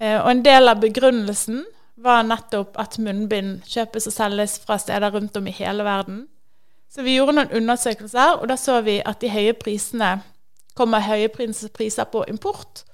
Eh, 0.00 0.18
og 0.20 0.30
en 0.30 0.42
del 0.46 0.70
av 0.70 0.80
begrunnelsen 0.82 1.64
var 1.98 2.26
nettopp 2.26 2.78
at 2.78 2.98
munnbind 3.02 3.64
kjøpes 3.66 4.06
og 4.10 4.14
selges 4.14 4.58
fra 4.62 4.78
steder 4.78 5.14
rundt 5.14 5.36
om 5.38 5.48
i 5.50 5.54
hele 5.54 5.86
verden. 5.86 6.26
Så 6.88 7.04
vi 7.04 7.18
gjorde 7.18 7.34
noen 7.36 7.56
undersøkelser, 7.58 8.38
og 8.38 8.48
da 8.48 8.56
så 8.56 8.78
vi 8.86 9.00
at 9.04 9.20
de 9.20 9.32
høye 9.32 9.56
prisene 9.58 10.18
kommer 10.78 11.02
høye 11.04 11.28
priser 11.28 12.06
på 12.08 12.22
import. 12.30 12.84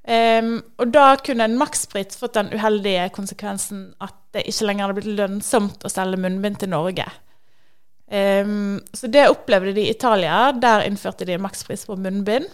Um, 0.00 0.56
og 0.80 0.90
da 0.94 1.12
kunne 1.22 1.44
en 1.46 1.58
makspris 1.60 2.16
fått 2.18 2.34
den 2.34 2.48
uheldige 2.56 3.10
konsekvensen 3.14 3.90
at 4.02 4.16
det 4.34 4.46
ikke 4.48 4.66
lenger 4.66 4.86
hadde 4.86 4.96
blitt 4.96 5.18
lønnsomt 5.18 5.84
å 5.84 5.90
selge 5.92 6.18
munnbind 6.18 6.58
til 6.62 6.72
Norge. 6.72 7.06
Um, 8.10 8.80
så 8.96 9.10
det 9.12 9.28
opplevde 9.30 9.76
de 9.76 9.84
i 9.86 9.92
Italia. 9.92 10.50
Der 10.56 10.86
innførte 10.88 11.28
de 11.28 11.38
makspris 11.38 11.86
på 11.86 11.98
munnbind. 12.00 12.48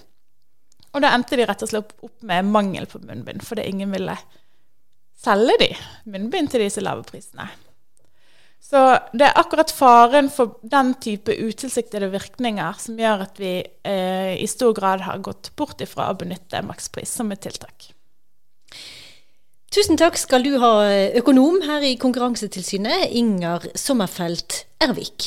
Og 0.96 1.04
da 1.04 1.12
endte 1.12 1.36
de 1.36 1.44
rett 1.44 1.60
og 1.60 1.68
slett 1.68 1.92
opp 2.06 2.24
med 2.24 2.48
mangel 2.48 2.88
på 2.88 3.02
munnbind, 3.04 3.44
fordi 3.44 3.68
ingen 3.68 3.92
ville 3.92 4.16
selge 5.20 5.56
de 5.60 5.70
munnbind 6.08 6.48
til 6.52 6.64
disse 6.64 6.80
lave 6.84 7.04
prisene. 7.04 7.50
Så 8.66 8.80
det 9.12 9.28
er 9.28 9.38
akkurat 9.38 9.70
faren 9.70 10.30
for 10.32 10.56
den 10.66 10.94
type 11.02 11.30
utilsiktede 11.30 12.08
virkninger 12.10 12.80
som 12.82 12.96
gjør 12.98 13.26
at 13.28 13.36
vi 13.38 13.52
eh, 13.62 14.32
i 14.40 14.48
stor 14.50 14.72
grad 14.74 15.04
har 15.06 15.22
gått 15.22 15.52
bort 15.58 15.84
ifra 15.84 16.08
å 16.10 16.16
benytte 16.18 16.64
makspris 16.66 17.12
som 17.20 17.30
et 17.30 17.44
tiltak. 17.44 17.92
Tusen 19.76 19.98
takk 20.00 20.14
skal 20.16 20.40
du 20.40 20.54
ha, 20.56 20.70
økonom 21.20 21.58
her 21.66 21.82
i 21.84 21.98
Konkurransetilsynet, 22.00 23.10
Inger 23.12 23.66
Sommerfelt 23.76 24.62
Ervik. 24.80 25.26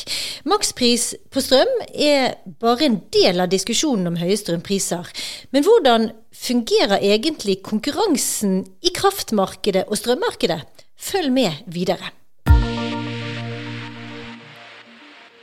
Makspris 0.50 1.12
på 1.30 1.44
strøm 1.46 1.70
er 1.94 2.34
bare 2.58 2.88
en 2.88 2.98
del 3.14 3.44
av 3.44 3.52
diskusjonen 3.54 4.10
om 4.10 4.18
høye 4.18 4.40
strømpriser. 4.42 5.14
Men 5.54 5.68
hvordan 5.68 6.10
fungerer 6.34 6.98
egentlig 6.98 7.60
konkurransen 7.62 8.64
i 8.82 8.90
kraftmarkedet 8.90 9.86
og 9.86 10.02
strømmarkedet? 10.02 10.64
Følg 10.98 11.30
med 11.30 11.62
videre. 11.70 12.10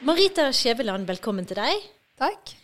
Marita 0.03 0.51
Skjæveland, 0.51 1.07
velkommen 1.07 1.47
til 1.47 1.63
deg. 1.63 1.91
Takk. 2.19 2.57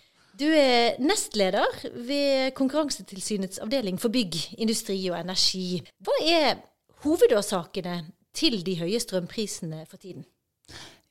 Du 0.42 0.48
er 0.50 0.96
nestleder 0.98 1.68
ved 2.06 2.50
Konkurransetilsynets 2.58 3.60
avdeling 3.62 4.00
for 4.00 4.10
bygg, 4.10 4.34
industri 4.58 4.96
og 5.12 5.20
energi. 5.20 5.84
Hva 6.02 6.16
er 6.26 6.56
hovedårsakene 7.04 8.00
til 8.34 8.56
de 8.66 8.74
høye 8.80 8.98
strømprisene 8.98 9.84
for 9.86 10.02
tiden? 10.02 10.24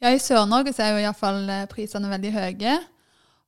Ja, 0.01 0.11
I 0.11 0.19
Sør-Norge 0.19 0.73
er 0.81 0.91
jo 0.91 1.03
iallfall 1.05 1.47
eh, 1.47 1.67
prisene 1.71 2.11
veldig 2.11 2.33
høye. 2.35 2.75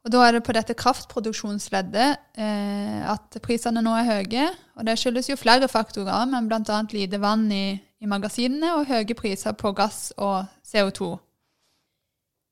Og 0.06 0.12
Da 0.12 0.24
er 0.24 0.38
det 0.38 0.44
på 0.48 0.56
dette 0.56 0.76
kraftproduksjonsleddet 0.78 2.16
eh, 2.38 3.04
at 3.12 3.40
prisene 3.44 3.84
nå 3.84 3.98
er 3.98 4.08
høye. 4.08 4.48
Og 4.78 4.88
Det 4.88 4.96
skyldes 5.02 5.34
jo 5.34 5.40
flere 5.40 5.68
faktorer, 5.68 6.24
men 6.32 6.48
bl.a. 6.48 6.80
lite 6.94 7.20
vann 7.20 7.50
i, 7.52 7.76
i 8.00 8.08
magasinene 8.08 8.78
og 8.78 8.88
høye 8.88 9.20
priser 9.20 9.52
på 9.52 9.76
gass 9.76 10.14
og 10.16 10.46
CO2. 10.64 11.18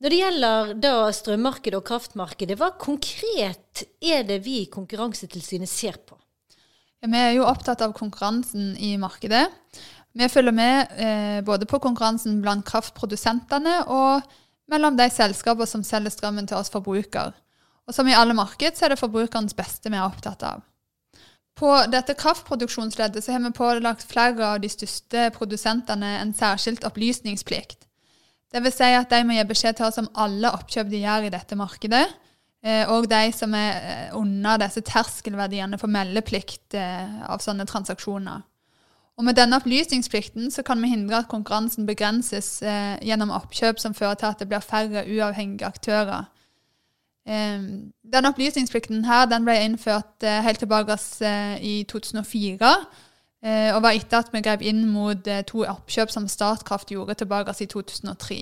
Når 0.02 0.10
det 0.10 0.18
gjelder 0.18 0.70
da 0.82 0.92
strømmarkedet 1.14 1.78
og 1.78 1.86
kraftmarkedet, 1.86 2.56
hva 2.58 2.72
konkret 2.82 3.84
er 4.02 4.24
det 4.26 4.40
vi 4.42 4.64
i 4.64 4.70
Konkurransetilsynet 4.74 5.70
ser 5.70 6.00
på? 6.02 6.18
Ja, 7.02 7.10
vi 7.10 7.20
er 7.20 7.36
jo 7.36 7.46
opptatt 7.46 7.84
av 7.86 7.94
konkurransen 7.98 8.72
i 8.82 8.96
markedet. 9.02 9.44
Vi 10.18 10.30
følger 10.30 10.56
med 10.58 10.96
eh, 10.98 11.38
både 11.46 11.68
på 11.70 11.78
konkurransen 11.82 12.40
blant 12.42 12.66
kraftprodusentene 12.66 13.76
og 13.94 14.26
mellom 14.74 14.98
de 14.98 15.06
selskaper 15.14 15.70
som 15.70 15.86
selger 15.86 16.14
strømmen 16.14 16.50
til 16.50 16.58
oss 16.58 16.74
forbrukere. 16.74 17.36
Og 17.86 17.94
som 17.94 18.10
i 18.10 18.18
alle 18.18 18.34
marked 18.38 18.78
så 18.78 18.88
er 18.88 18.96
det 18.96 19.02
forbrukerens 19.02 19.54
beste 19.58 19.90
vi 19.90 20.00
er 20.00 20.08
opptatt 20.08 20.42
av. 20.50 20.66
På 21.58 21.76
dette 21.94 22.18
kraftproduksjonsleddet 22.18 23.22
så 23.22 23.36
har 23.36 23.46
vi 23.46 23.54
pålagt 23.54 24.06
flere 24.10 24.56
av 24.56 24.66
de 24.66 24.70
største 24.72 25.30
produsentene 25.38 26.16
en 26.24 26.34
særskilt 26.34 26.86
opplysningsplikt. 26.90 27.86
Det 28.52 28.60
vil 28.66 28.74
si 28.76 28.90
at 28.92 29.12
de 29.12 29.24
må 29.24 29.38
gi 29.38 29.48
beskjed 29.48 29.78
til 29.80 29.88
oss 29.88 30.00
om 30.02 30.10
alle 30.20 30.52
oppkjøp 30.52 30.90
de 30.92 31.06
gjør 31.06 31.28
i 31.28 31.34
dette 31.34 31.56
markedet. 31.56 32.06
Eh, 32.62 32.84
og 32.94 33.08
de 33.10 33.32
som 33.34 33.54
er 33.58 33.78
eh, 33.80 34.16
under 34.18 34.60
disse 34.62 34.84
terskelverdiene 34.86 35.80
for 35.82 35.90
meldeplikt 35.90 36.76
eh, 36.78 37.22
av 37.26 37.42
sånne 37.42 37.66
transaksjoner. 37.70 38.44
Og 39.18 39.26
Med 39.26 39.38
denne 39.38 39.58
opplysningsplikten 39.58 40.52
så 40.54 40.64
kan 40.66 40.82
vi 40.82 40.92
hindre 40.92 41.22
at 41.22 41.30
konkurransen 41.30 41.86
begrenses 41.86 42.62
gjennom 43.06 43.30
oppkjøp 43.36 43.78
som 43.78 43.94
fører 43.94 44.16
til 44.18 44.32
at 44.32 44.40
det 44.40 44.48
blir 44.50 44.64
færre 44.66 45.04
uavhengige 45.04 45.68
aktører. 45.68 46.24
Denne 47.28 48.32
opplysningsplikten 48.32 49.04
her, 49.06 49.28
den 49.30 49.46
ble 49.46 49.60
innført 49.62 50.26
helt 50.26 50.64
tilbake 50.64 50.98
i 51.62 51.84
2004 51.92 52.72
Eh, 52.72 53.11
og 53.74 53.82
var 53.82 53.98
etter 53.98 54.22
at 54.22 54.34
vi 54.34 54.42
grep 54.46 54.62
inn 54.62 54.84
mot 54.92 55.28
eh, 55.28 55.44
to 55.50 55.64
oppkjøp 55.66 56.12
som 56.14 56.28
Statkraft 56.30 56.94
gjorde 56.94 57.18
tilbake 57.18 57.56
i 57.58 57.68
2003. 57.70 58.40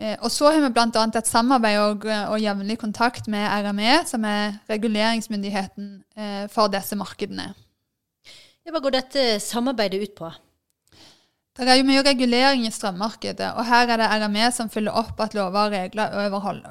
Eh, 0.00 0.14
og 0.18 0.30
så 0.32 0.52
har 0.52 0.64
vi 0.64 0.70
bl.a. 0.72 1.04
et 1.04 1.28
samarbeid 1.28 1.80
og, 1.80 2.06
og, 2.08 2.38
jevnlig 2.40 2.78
kontakt 2.80 3.28
med 3.28 3.48
RME, 3.66 3.98
som 4.08 4.24
er 4.24 4.56
reguleringsmyndigheten 4.70 5.92
for 6.52 6.72
disse 6.72 6.96
markedene. 6.96 7.52
Hva 8.68 8.80
går 8.80 8.94
dette 8.94 9.22
samarbeidet 9.42 10.02
ut 10.02 10.16
på? 10.16 10.32
Det 11.52 11.68
er 11.68 11.76
jo 11.76 11.84
mye 11.84 12.04
regulering 12.06 12.64
i 12.64 12.72
strømmarkedet, 12.72 13.50
og 13.58 13.66
her 13.68 13.90
er 13.92 14.00
det 14.00 14.12
RME 14.22 14.46
som 14.56 14.70
følger 14.72 14.96
opp 14.96 15.20
at 15.20 15.34
lover 15.36 15.66
og 15.66 15.74
regler 15.74 16.14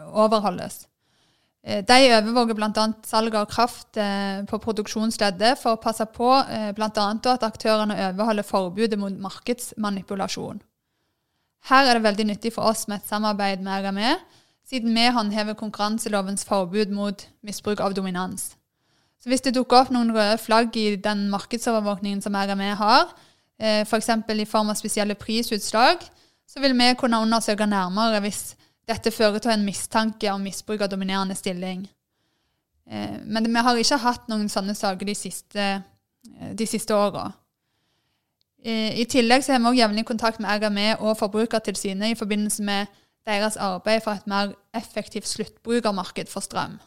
overholdes. 0.09 0.87
Eh, 1.63 1.83
de 1.85 1.97
overvåker 2.09 2.57
bl.a. 2.57 2.85
salg 3.05 3.35
av 3.37 3.45
kraft 3.45 3.97
eh, 4.01 4.41
på 4.49 4.59
produksjonsleddet 4.63 5.59
for 5.61 5.77
å 5.77 5.81
passe 5.81 6.07
på 6.09 6.29
eh, 6.49 6.71
bl.a. 6.73 6.89
at 6.89 7.45
aktørene 7.45 7.97
overholder 8.09 8.47
forbudet 8.47 8.97
mot 8.99 9.13
markedsmanipulasjon. 9.27 10.61
Her 11.69 11.85
er 11.85 11.99
det 11.99 12.07
veldig 12.07 12.25
nyttig 12.31 12.53
for 12.55 12.71
oss 12.71 12.87
med 12.89 13.03
et 13.03 13.11
samarbeid 13.11 13.61
med 13.61 13.85
RME, 13.85 14.15
siden 14.65 14.95
vi 14.97 15.05
håndhever 15.13 15.53
konkurranselovens 15.59 16.47
forbud 16.47 16.89
mot 16.95 17.27
misbruk 17.45 17.83
av 17.85 17.93
dominans. 17.93 18.55
Så 19.21 19.29
Hvis 19.29 19.45
det 19.45 19.53
dukker 19.53 19.83
opp 19.83 19.91
noen 19.93 20.15
røde 20.15 20.39
flagg 20.41 20.73
i 20.81 20.95
den 20.97 21.27
markedsovervåkningen 21.29 22.23
som 22.25 22.33
RME 22.33 22.71
har, 22.79 23.11
f.eks. 23.61 24.09
For 24.25 24.33
i 24.33 24.47
form 24.49 24.71
av 24.73 24.79
spesielle 24.79 25.13
prisutslag, 25.13 26.01
så 26.49 26.63
vil 26.63 26.73
vi 26.73 26.87
kunne 26.97 27.19
undersøke 27.21 27.67
nærmere 27.69 28.23
hvis 28.25 28.55
dette 28.91 29.13
fører 29.15 29.41
til 29.41 29.53
en 29.55 29.65
mistanke 29.65 30.29
om 30.33 30.43
misbruk 30.43 30.83
av 30.83 30.91
dominerende 30.91 31.37
stilling. 31.37 31.85
Eh, 32.91 33.19
men 33.23 33.47
vi 33.47 33.63
har 33.63 33.79
ikke 33.79 34.01
hatt 34.03 34.27
noen 34.31 34.49
sånne 34.51 34.75
saker 34.77 35.07
de 35.07 35.15
siste, 35.15 35.67
eh, 35.81 36.51
de 36.57 36.67
siste 36.67 36.95
åra. 36.95 37.31
Eh, 38.63 38.99
I 39.01 39.05
tillegg 39.09 39.43
så 39.43 39.53
har 39.53 39.59
vi 39.59 39.69
også 39.71 39.81
jevnlig 39.81 40.05
kontakt 40.05 40.39
med 40.39 40.61
RME 40.61 40.95
og 40.99 41.17
Forbrukertilsynet 41.17 42.11
i 42.11 42.19
forbindelse 42.19 42.63
med 42.63 42.87
deres 43.25 43.57
arbeid 43.57 44.03
for 44.03 44.17
et 44.17 44.27
mer 44.27 44.55
effektivt 44.73 45.29
sluttbrukermarked 45.29 46.29
for 46.29 46.41
strøm. 46.41 46.79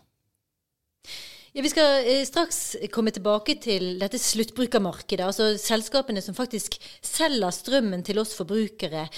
Ja, 1.55 1.63
Vi 1.63 1.71
skal 1.71 2.27
straks 2.27 2.77
komme 2.91 3.11
tilbake 3.11 3.55
til 3.63 4.01
dette 4.01 4.19
sluttbrukermarkedet, 4.19 5.25
altså 5.25 5.55
selskapene 5.57 6.21
som 6.21 6.35
faktisk 6.35 6.75
selger 7.01 7.51
strømmen 7.51 8.03
til 8.03 8.19
oss 8.19 8.35
forbrukere. 8.35 9.09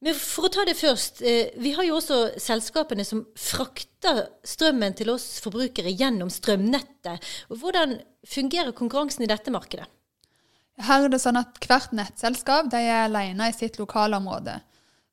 Men 0.00 0.16
for 0.16 0.48
å 0.48 0.52
ta 0.52 0.64
det 0.64 0.78
først. 0.78 1.20
Eh, 1.20 1.52
vi 1.60 1.74
har 1.76 1.84
jo 1.84 1.98
også 1.98 2.38
selskapene 2.40 3.04
som 3.04 3.26
frakter 3.36 4.22
strømmen 4.48 4.96
til 4.96 5.12
oss 5.12 5.42
forbrukere 5.44 5.92
gjennom 5.92 6.30
strømnettet. 6.32 7.20
Hvordan 7.52 7.98
fungerer 8.26 8.72
konkurransen 8.76 9.26
i 9.26 9.30
dette 9.30 9.52
markedet? 9.52 9.88
Her 10.80 11.04
er 11.04 11.12
det 11.12 11.20
sånn 11.20 11.36
at 11.36 11.58
Hvert 11.60 11.92
nettselskap 11.92 12.72
er 12.72 13.04
alene 13.04 13.50
i 13.50 13.56
sitt 13.56 13.76
lokalområde. 13.76 14.56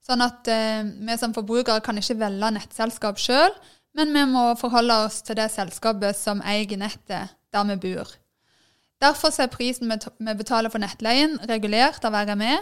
Sånn 0.08 0.24
at 0.24 0.48
eh, 0.48 0.88
Vi 0.88 1.17
som 1.20 1.36
forbrukere 1.36 1.84
kan 1.84 2.00
ikke 2.00 2.22
velge 2.22 2.53
nettselskap 2.56 3.20
sjøl, 3.20 3.51
men 3.98 4.13
vi 4.15 4.24
må 4.29 4.46
forholde 4.62 5.01
oss 5.08 5.20
til 5.25 5.36
det 5.39 5.50
selskapet 5.51 6.15
som 6.15 6.39
eier 6.46 6.79
nettet 6.79 7.36
der 7.51 7.67
vi 7.74 7.77
bor. 7.89 8.15
Derfor 9.03 9.36
er 9.36 9.51
prisen 9.51 9.91
vi 9.91 10.34
betaler 10.38 10.72
for 10.74 10.82
nettleien 10.82 11.36
regulert 11.50 12.06
av 12.08 12.15
RME, 12.15 12.56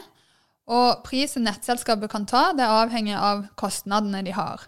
og 0.66 1.04
prisen 1.06 1.46
nettselskapet 1.46 2.10
kan 2.12 2.26
ta, 2.30 2.50
det 2.58 2.66
avhenger 2.66 3.20
av 3.22 3.44
kostnadene 3.60 4.24
de 4.26 4.34
har. 4.34 4.66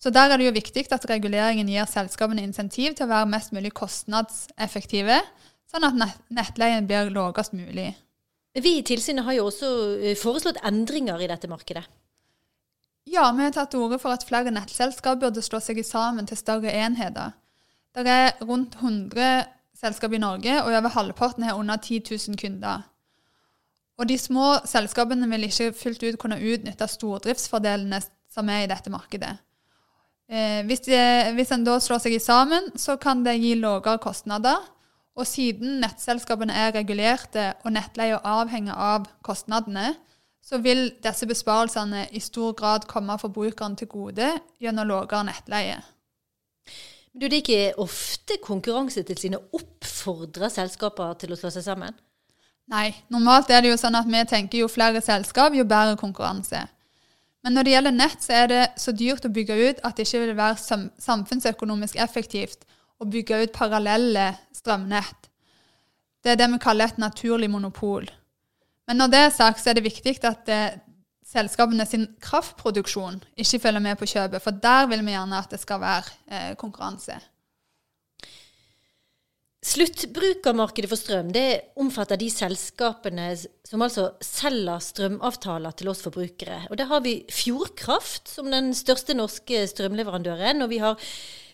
Så 0.00 0.12
der 0.12 0.32
er 0.32 0.40
det 0.40 0.48
jo 0.48 0.56
viktig 0.56 0.86
at 0.92 1.04
reguleringen 1.08 1.68
gir 1.68 1.88
selskapene 1.88 2.44
insentiv 2.44 2.92
til 2.96 3.06
å 3.06 3.12
være 3.12 3.30
mest 3.32 3.54
mulig 3.56 3.72
kostnadseffektive, 3.76 5.20
sånn 5.70 5.86
at 5.88 6.18
nettleien 6.32 6.88
blir 6.88 7.12
lavest 7.12 7.56
mulig. 7.56 7.92
Vi 8.54 8.76
i 8.78 8.84
tilsynet 8.86 9.24
har 9.26 9.34
jo 9.34 9.48
også 9.48 9.70
eh, 9.98 10.16
foreslått 10.18 10.60
endringer 10.62 11.20
i 11.24 11.28
dette 11.30 11.48
markedet. 11.50 11.84
Ja, 13.10 13.26
vi 13.36 13.44
har 13.44 13.52
tatt 13.52 13.72
til 13.74 13.82
orde 13.84 13.98
for 14.00 14.14
at 14.14 14.24
flere 14.24 14.52
nettselskap 14.54 15.20
burde 15.20 15.42
slå 15.44 15.60
seg 15.60 15.82
sammen 15.84 16.28
til 16.28 16.38
større 16.40 16.72
enheter. 16.72 17.34
Det 17.94 18.10
er 18.10 18.32
rundt 18.42 18.78
100 18.80 19.44
selskap 19.76 20.14
i 20.14 20.22
Norge, 20.22 20.54
og 20.62 20.70
over 20.72 20.94
halvparten 20.94 21.44
har 21.48 21.58
under 21.58 21.76
10 21.76 22.00
000 22.10 22.38
kunder. 22.40 22.86
Og 23.98 24.08
de 24.10 24.16
små 24.18 24.56
selskapene 24.66 25.28
vil 25.30 25.46
ikke 25.46 25.72
fullt 25.78 26.02
ut 26.02 26.18
kunne 26.18 26.40
utnytte 26.42 26.88
stordriftsfordelene 26.90 28.00
som 28.34 28.48
er 28.50 28.64
i 28.64 28.70
dette 28.70 28.90
markedet. 28.90 29.36
Eh, 30.26 30.64
hvis, 30.66 30.82
de, 30.88 30.98
hvis 31.36 31.52
en 31.54 31.66
da 31.66 31.76
slår 31.82 32.00
seg 32.02 32.16
sammen, 32.22 32.72
så 32.80 32.96
kan 33.00 33.22
det 33.26 33.36
gi 33.38 33.54
lavere 33.60 34.00
kostnader. 34.02 34.62
Og 35.14 35.28
siden 35.30 35.78
nettselskapene 35.84 36.54
er 36.58 36.72
regulerte 36.74 37.52
og 37.62 37.76
nettleia 37.76 38.18
avhenger 38.26 38.74
av 38.74 39.06
kostnadene, 39.22 39.92
så 40.44 40.58
vil 40.60 40.88
disse 41.04 41.28
besparelsene 41.30 42.08
i 42.12 42.20
stor 42.20 42.52
grad 42.58 42.88
komme 42.90 43.14
forbrukeren 43.20 43.76
til 43.78 43.88
gode 43.88 44.32
gjennom 44.60 44.90
lavere 44.90 45.22
nettleie. 45.30 45.78
Men 47.14 47.22
det 47.22 47.30
er 47.30 47.42
ikke 47.44 47.82
ofte 47.84 48.40
Konkurransetilsynet 48.42 49.54
oppfordrer 49.54 50.50
selskaper 50.50 51.14
til 51.20 51.32
å 51.32 51.38
slå 51.38 51.52
seg 51.54 51.62
sammen? 51.68 51.94
Nei, 52.72 52.94
normalt 53.12 53.50
er 53.52 53.64
det 53.64 53.74
jo 53.74 53.80
sånn 53.80 53.96
at 53.98 54.08
vi 54.08 54.22
tenker 54.28 54.62
jo 54.62 54.70
flere 54.72 55.02
selskap, 55.04 55.52
jo 55.56 55.66
bedre 55.68 55.98
konkurranse. 56.00 56.62
Men 57.44 57.52
når 57.52 57.66
det 57.66 57.74
gjelder 57.74 57.96
nett, 57.98 58.22
så 58.24 58.36
er 58.38 58.46
det 58.48 58.62
så 58.80 58.94
dyrt 58.96 59.26
å 59.28 59.32
bygge 59.32 59.56
ut 59.60 59.82
at 59.84 59.98
det 59.98 60.06
ikke 60.06 60.22
vil 60.22 60.38
være 60.38 60.78
samfunnsøkonomisk 61.04 61.98
effektivt 62.00 62.64
å 62.96 63.08
bygge 63.10 63.42
ut 63.42 63.52
parallelle 63.52 64.30
strømnett. 64.56 65.28
Det 66.24 66.32
er 66.32 66.40
det 66.40 66.48
vi 66.54 66.62
kaller 66.62 66.88
et 66.88 67.02
naturlig 67.02 67.50
monopol. 67.52 68.08
Men 68.88 69.00
når 69.00 69.12
det 69.12 69.20
er 69.26 69.36
sagt, 69.36 69.60
så 69.60 69.70
er 69.70 69.76
det 69.76 69.84
viktig 69.84 70.16
at 70.24 70.46
det, 70.48 70.62
selskapene 71.34 71.84
sin 71.88 72.06
kraftproduksjon 72.22 73.20
ikke 73.40 73.60
følger 73.60 73.82
med 73.82 73.98
på 74.00 74.08
kjøpet, 74.08 74.42
for 74.44 74.56
der 74.64 74.88
vil 74.90 75.04
vi 75.04 75.14
gjerne 75.14 75.40
at 75.40 75.52
det 75.52 75.60
skal 75.60 75.80
være 75.82 76.12
eh, 76.28 76.50
konkurranse. 76.60 77.16
Sluttbrukermarkedet 79.64 80.90
for 80.90 81.00
strøm 81.00 81.30
det 81.32 81.72
omfatter 81.80 82.18
de 82.20 82.26
selskapene 82.28 83.30
som 83.64 83.80
altså 83.80 84.10
selger 84.20 84.82
strømavtaler 84.84 85.72
til 85.78 85.88
oss 85.88 86.02
forbrukere. 86.04 86.66
Og 86.68 86.76
Der 86.76 86.90
har 86.90 87.00
vi 87.00 87.22
Fjordkraft 87.32 88.28
som 88.28 88.50
den 88.52 88.74
største 88.76 89.16
norske 89.16 89.62
strømleverandøren. 89.70 90.60
Og 90.60 90.68
vi 90.68 90.82
har 90.84 91.00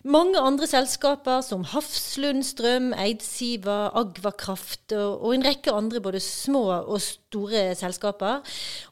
mange 0.03 0.43
andre 0.43 0.67
selskaper 0.67 1.39
som 1.47 1.63
Hafslund 1.71 2.43
Strøm, 2.49 2.91
Eidsiva, 2.99 3.93
Agvakraft 3.95 4.91
og, 4.99 5.31
en 5.31 5.47
rekke 5.47 5.71
andre 5.71 6.03
både 6.03 6.21
små 6.25 6.67
og 6.81 6.99
store 7.05 7.77
selskaper. 7.79 8.43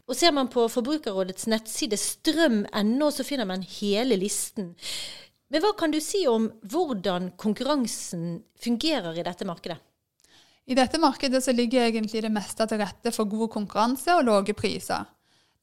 Og 0.07 0.15
Ser 0.15 0.31
man 0.31 0.47
på 0.53 0.69
Forbrukerrådets 0.71 1.51
nettside 1.51 1.99
strøm.no, 1.99 3.11
så 3.11 3.27
finner 3.27 3.51
man 3.51 3.67
hele 3.67 4.17
listen. 4.17 4.77
Men 5.49 5.65
hva 5.65 5.73
kan 5.79 5.93
du 5.93 6.01
si 6.05 6.27
om 6.29 6.51
hvordan 6.69 7.31
konkurransen 7.41 8.43
fungerer 8.61 9.17
i 9.17 9.25
dette 9.25 9.47
markedet? 9.49 9.79
I 10.69 10.77
dette 10.77 11.01
markedet 11.01 11.41
så 11.41 11.55
ligger 11.57 11.87
egentlig 11.87 12.21
det 12.21 12.33
meste 12.33 12.67
til 12.69 12.83
rette 12.83 13.13
for 13.15 13.25
god 13.25 13.49
konkurranse 13.55 14.13
og 14.19 14.27
lave 14.29 14.53
priser. 14.53 15.07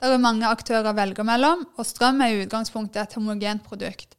Det 0.02 0.10
er 0.10 0.22
mange 0.22 0.50
aktører 0.50 0.90
å 0.90 0.98
velge 0.98 1.24
mellom, 1.24 1.62
og 1.78 1.86
strøm 1.86 2.24
er 2.26 2.34
i 2.34 2.40
utgangspunktet 2.44 3.04
et 3.04 3.14
homogent 3.20 3.64
produkt. 3.64 4.18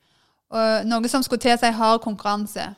Noe 0.86 1.10
som 1.10 1.24
skulle 1.26 1.42
til 1.42 1.58
seg 1.58 1.74
hard 1.74 2.04
konkurranse. 2.04 2.68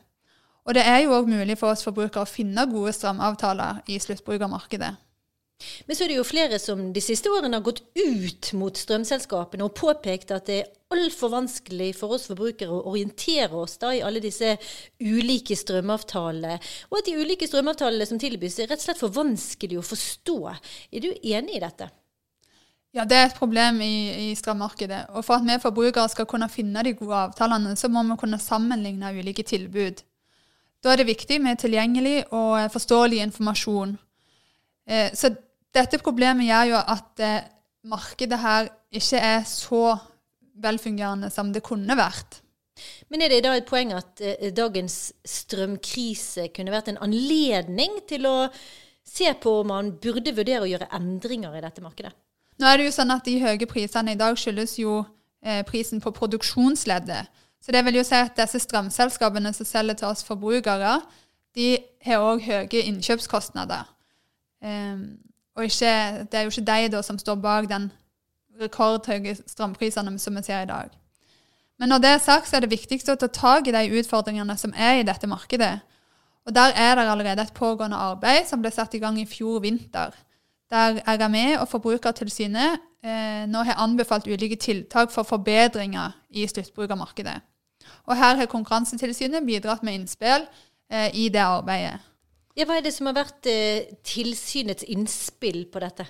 Og 0.65 0.75
det 0.77 0.87
er 0.89 1.03
jo 1.05 1.13
òg 1.17 1.29
mulig 1.29 1.59
for 1.61 1.73
oss 1.73 1.85
forbrukere 1.85 2.25
å 2.25 2.29
finne 2.29 2.65
gode 2.73 2.95
strømavtaler 2.97 3.85
i 3.93 4.01
sluttbrukermarkedet. 4.01 4.91
Men 5.87 5.97
så 5.97 6.05
er 6.05 6.13
det 6.13 6.19
jo 6.19 6.27
flere 6.27 6.59
som 6.63 6.83
de 6.95 7.03
siste 7.03 7.31
årene 7.35 7.59
har 7.59 7.65
gått 7.67 7.81
ut 7.99 8.51
mot 8.59 8.79
strømselskapene 8.79 9.67
og 9.67 9.75
påpekt 9.79 10.31
at 10.35 10.47
det 10.47 10.59
er 10.61 10.69
altfor 10.95 11.33
vanskelig 11.33 11.91
for 11.99 12.15
oss 12.15 12.29
forbrukere 12.31 12.71
å 12.73 12.85
orientere 12.93 13.59
oss 13.59 13.75
da 13.83 13.91
i 13.95 14.03
alle 14.05 14.23
disse 14.23 14.55
ulike 15.03 15.57
strømavtalene, 15.59 16.59
og 16.89 17.01
at 17.01 17.09
de 17.09 17.17
ulike 17.19 17.49
strømavtalene 17.51 18.07
som 18.09 18.21
tilbys 18.23 18.61
er 18.63 18.71
rett 18.71 18.83
og 18.83 18.87
slett 18.87 19.03
for 19.03 19.17
vanskelig 19.17 19.81
å 19.81 19.87
forstå. 19.87 20.39
Er 20.95 21.05
du 21.05 21.11
enig 21.11 21.59
i 21.59 21.65
dette? 21.65 21.91
Ja, 22.97 23.05
det 23.05 23.19
er 23.19 23.27
et 23.29 23.37
problem 23.37 23.83
i, 23.85 24.31
i 24.31 24.37
strømmarkedet. 24.39 25.11
Og 25.19 25.27
for 25.27 25.37
at 25.37 25.45
vi 25.45 25.59
forbrukere 25.61 26.09
skal 26.09 26.27
kunne 26.31 26.49
finne 26.49 26.83
de 26.87 26.95
gode 26.97 27.19
avtalene, 27.27 27.75
så 27.77 27.91
må 27.93 28.03
vi 28.09 28.17
kunne 28.21 28.41
sammenligne 28.41 29.13
ulike 29.19 29.45
tilbud. 29.47 30.01
Da 30.83 30.93
er 30.93 31.03
det 31.03 31.11
viktig 31.11 31.41
med 31.43 31.61
tilgjengelig 31.61 32.23
og 32.31 32.71
forståelig 32.73 33.21
informasjon. 33.27 33.99
Eh, 34.89 35.11
så 35.13 35.35
dette 35.75 36.01
problemet 36.03 36.49
gjør 36.49 36.73
jo 36.73 36.83
at 36.97 37.25
eh, 37.25 37.49
markedet 37.89 38.39
her 38.43 38.69
ikke 38.95 39.21
er 39.21 39.43
så 39.49 39.97
velfungerende 40.59 41.31
som 41.31 41.53
det 41.55 41.63
kunne 41.67 41.97
vært. 41.99 42.41
Men 43.11 43.23
er 43.25 43.33
det 43.33 43.43
da 43.47 43.55
et 43.57 43.69
poeng 43.69 43.93
at 43.97 44.23
eh, 44.23 44.51
dagens 44.55 45.13
strømkrise 45.27 46.49
kunne 46.55 46.75
vært 46.75 46.93
en 46.93 47.01
anledning 47.05 48.01
til 48.09 48.29
å 48.29 48.37
se 49.09 49.31
på 49.41 49.61
om 49.63 49.71
man 49.73 49.93
burde 50.03 50.35
vurdere 50.37 50.67
å 50.67 50.71
gjøre 50.71 50.91
endringer 50.99 51.57
i 51.57 51.63
dette 51.65 51.85
markedet? 51.85 52.15
Nå 52.59 52.67
er 52.67 52.81
det 52.81 52.89
jo 52.89 52.97
sånn 52.97 53.15
at 53.15 53.27
De 53.27 53.37
høye 53.39 53.69
prisene 53.71 54.15
i 54.15 54.19
dag 54.19 54.39
skyldes 54.39 54.79
jo 54.81 55.01
eh, 55.45 55.63
prisen 55.67 56.03
på 56.03 56.13
produksjonsleddet. 56.15 57.31
Så 57.63 57.75
det 57.75 57.83
vil 57.87 57.99
jo 57.99 58.07
si 58.07 58.19
at 58.19 58.37
disse 58.39 58.61
strømselskapene 58.63 59.53
som 59.55 59.67
selger 59.67 59.99
til 59.99 60.11
oss 60.11 60.25
forbrukere, 60.27 60.99
de 61.59 61.73
har 62.07 62.23
òg 62.23 62.45
høye 62.47 62.85
innkjøpskostnader. 62.87 63.89
Um, 64.63 65.19
og 65.59 65.67
ikke, 65.67 65.93
det 66.31 66.39
er 66.39 66.47
jo 66.47 66.53
ikke 66.53 66.67
de 66.71 66.89
da 66.93 67.03
som 67.03 67.19
står 67.19 67.35
bak 67.43 67.67
den 67.71 67.91
rekordhøye 68.63 69.35
strømprisene 69.47 70.19
som 70.19 70.37
vi 70.39 70.43
ser 70.47 70.63
i 70.63 70.71
dag. 70.71 70.95
Men 71.79 71.93
når 71.93 71.99
det 72.03 72.11
er 72.11 72.23
sagt, 72.23 72.49
så 72.49 72.57
er 72.57 72.65
det 72.65 72.71
viktig 72.71 73.01
å 73.11 73.17
ta 73.19 73.27
tak 73.27 73.67
i 73.67 73.75
de 73.75 73.99
utfordringene 74.01 74.57
som 74.59 74.75
er 74.75 74.99
i 74.99 75.07
dette 75.07 75.27
markedet. 75.31 75.79
Og 76.47 76.55
Der 76.55 76.73
er 76.75 76.95
det 76.95 77.11
allerede 77.11 77.43
et 77.43 77.55
pågående 77.55 77.97
arbeid 77.97 78.47
som 78.49 78.63
ble 78.63 78.71
satt 78.71 78.95
i 78.95 79.03
gang 79.03 79.19
i 79.21 79.27
fjor 79.27 79.61
vinter. 79.61 80.15
Der 80.71 81.01
RME 81.07 81.61
og 81.61 81.69
Forbrukertilsynet 81.69 82.79
eh, 83.05 83.45
nå 83.47 83.63
har 83.63 83.83
anbefalt 83.83 84.27
ulike 84.27 84.57
tiltak 84.57 85.11
for 85.11 85.23
forbedringer 85.23 86.17
i 86.31 86.47
sluttbrukermarkedet. 86.47 87.41
Og 88.07 88.17
Her 88.17 88.37
har 88.37 88.47
Konkurransetilsynet 88.47 89.47
bidratt 89.47 89.83
med 89.83 89.95
innspill 89.95 90.47
eh, 90.91 91.11
i 91.15 91.29
det 91.29 91.45
arbeidet. 91.45 92.01
Ja, 92.59 92.65
hva 92.67 92.81
er 92.81 92.83
det 92.83 92.91
som 92.91 93.07
har 93.07 93.15
vært 93.21 93.47
eh, 93.47 93.87
tilsynets 94.03 94.83
innspill 94.91 95.69
på 95.71 95.79
dette? 95.79 96.09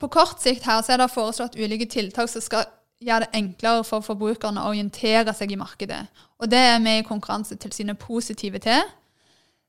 På 0.00 0.08
kort 0.08 0.40
sikt 0.40 0.64
her 0.64 0.80
så 0.80 0.94
er 0.94 1.02
det 1.02 1.10
foreslått 1.12 1.58
ulike 1.60 1.88
tiltak 1.92 2.30
som 2.32 2.40
skal 2.40 2.70
gjøre 3.04 3.26
det 3.26 3.36
enklere 3.36 3.84
for 3.84 4.06
forbrukerne 4.06 4.62
å 4.62 4.70
orientere 4.72 5.34
seg 5.36 5.52
i 5.52 5.58
markedet. 5.60 6.00
Og 6.40 6.48
det 6.48 6.62
er 6.70 6.80
vi 6.80 6.96
i 6.98 7.04
Konkurransetilsynet 7.04 8.00
positive 8.00 8.62
til. 8.64 8.80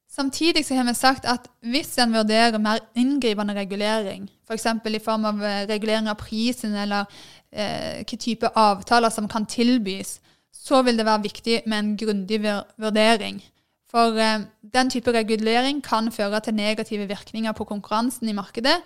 Samtidig 0.10 0.64
så 0.66 0.80
har 0.80 0.88
vi 0.88 0.96
sagt 0.98 1.28
at 1.30 1.52
hvis 1.68 1.92
en 2.00 2.16
vurderer 2.16 2.62
mer 2.62 2.80
inngripende 2.98 3.54
regulering, 3.60 4.30
f.eks. 4.48 4.72
For 4.80 4.96
i 4.96 5.04
form 5.04 5.28
av 5.30 5.44
eh, 5.44 5.66
regulering 5.70 6.08
av 6.08 6.18
prisen 6.22 6.80
eller 6.80 7.06
eh, 7.52 8.00
hvilke 8.00 8.24
type 8.24 8.56
avtaler 8.56 9.12
som 9.14 9.28
kan 9.28 9.46
tilbys, 9.46 10.22
så 10.56 10.80
vil 10.88 10.98
det 10.98 11.06
være 11.06 11.28
viktig 11.28 11.64
med 11.68 11.80
en 11.80 11.96
grundig 12.00 12.40
vurdering. 12.80 13.44
For 13.90 14.18
eh, 14.22 14.46
den 14.74 14.90
type 14.94 15.14
regulering 15.14 15.84
kan 15.84 16.12
føre 16.12 16.42
til 16.46 16.58
negative 16.58 17.08
virkninger 17.10 17.56
på 17.58 17.66
konkurransen 17.70 18.30
i 18.30 18.38
markedet, 18.38 18.78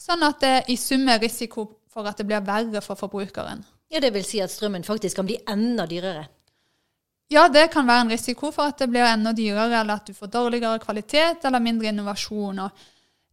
sånn 0.00 0.24
at 0.26 0.40
det 0.40 0.54
i 0.72 0.76
sum 0.80 1.08
er 1.08 1.20
risiko 1.22 1.66
for 1.92 2.08
at 2.08 2.18
det 2.18 2.26
blir 2.28 2.44
verre 2.44 2.80
for 2.84 2.98
forbrukeren. 2.98 3.64
Ja, 3.92 4.00
Det 4.00 4.12
vil 4.14 4.24
si 4.24 4.40
at 4.40 4.50
strømmen 4.50 4.84
faktisk 4.84 5.16
kan 5.16 5.26
bli 5.26 5.38
enda 5.48 5.86
dyrere? 5.86 6.26
Ja, 7.30 7.48
det 7.48 7.70
kan 7.70 7.86
være 7.86 8.00
en 8.00 8.10
risiko 8.10 8.50
for 8.50 8.70
at 8.70 8.78
det 8.78 8.90
blir 8.90 9.06
enda 9.06 9.32
dyrere, 9.32 9.80
eller 9.80 9.94
at 9.94 10.06
du 10.06 10.14
får 10.14 10.26
dårligere 10.26 10.78
kvalitet 10.78 11.44
eller 11.44 11.58
mindre 11.58 11.88
innovasjon. 11.88 12.58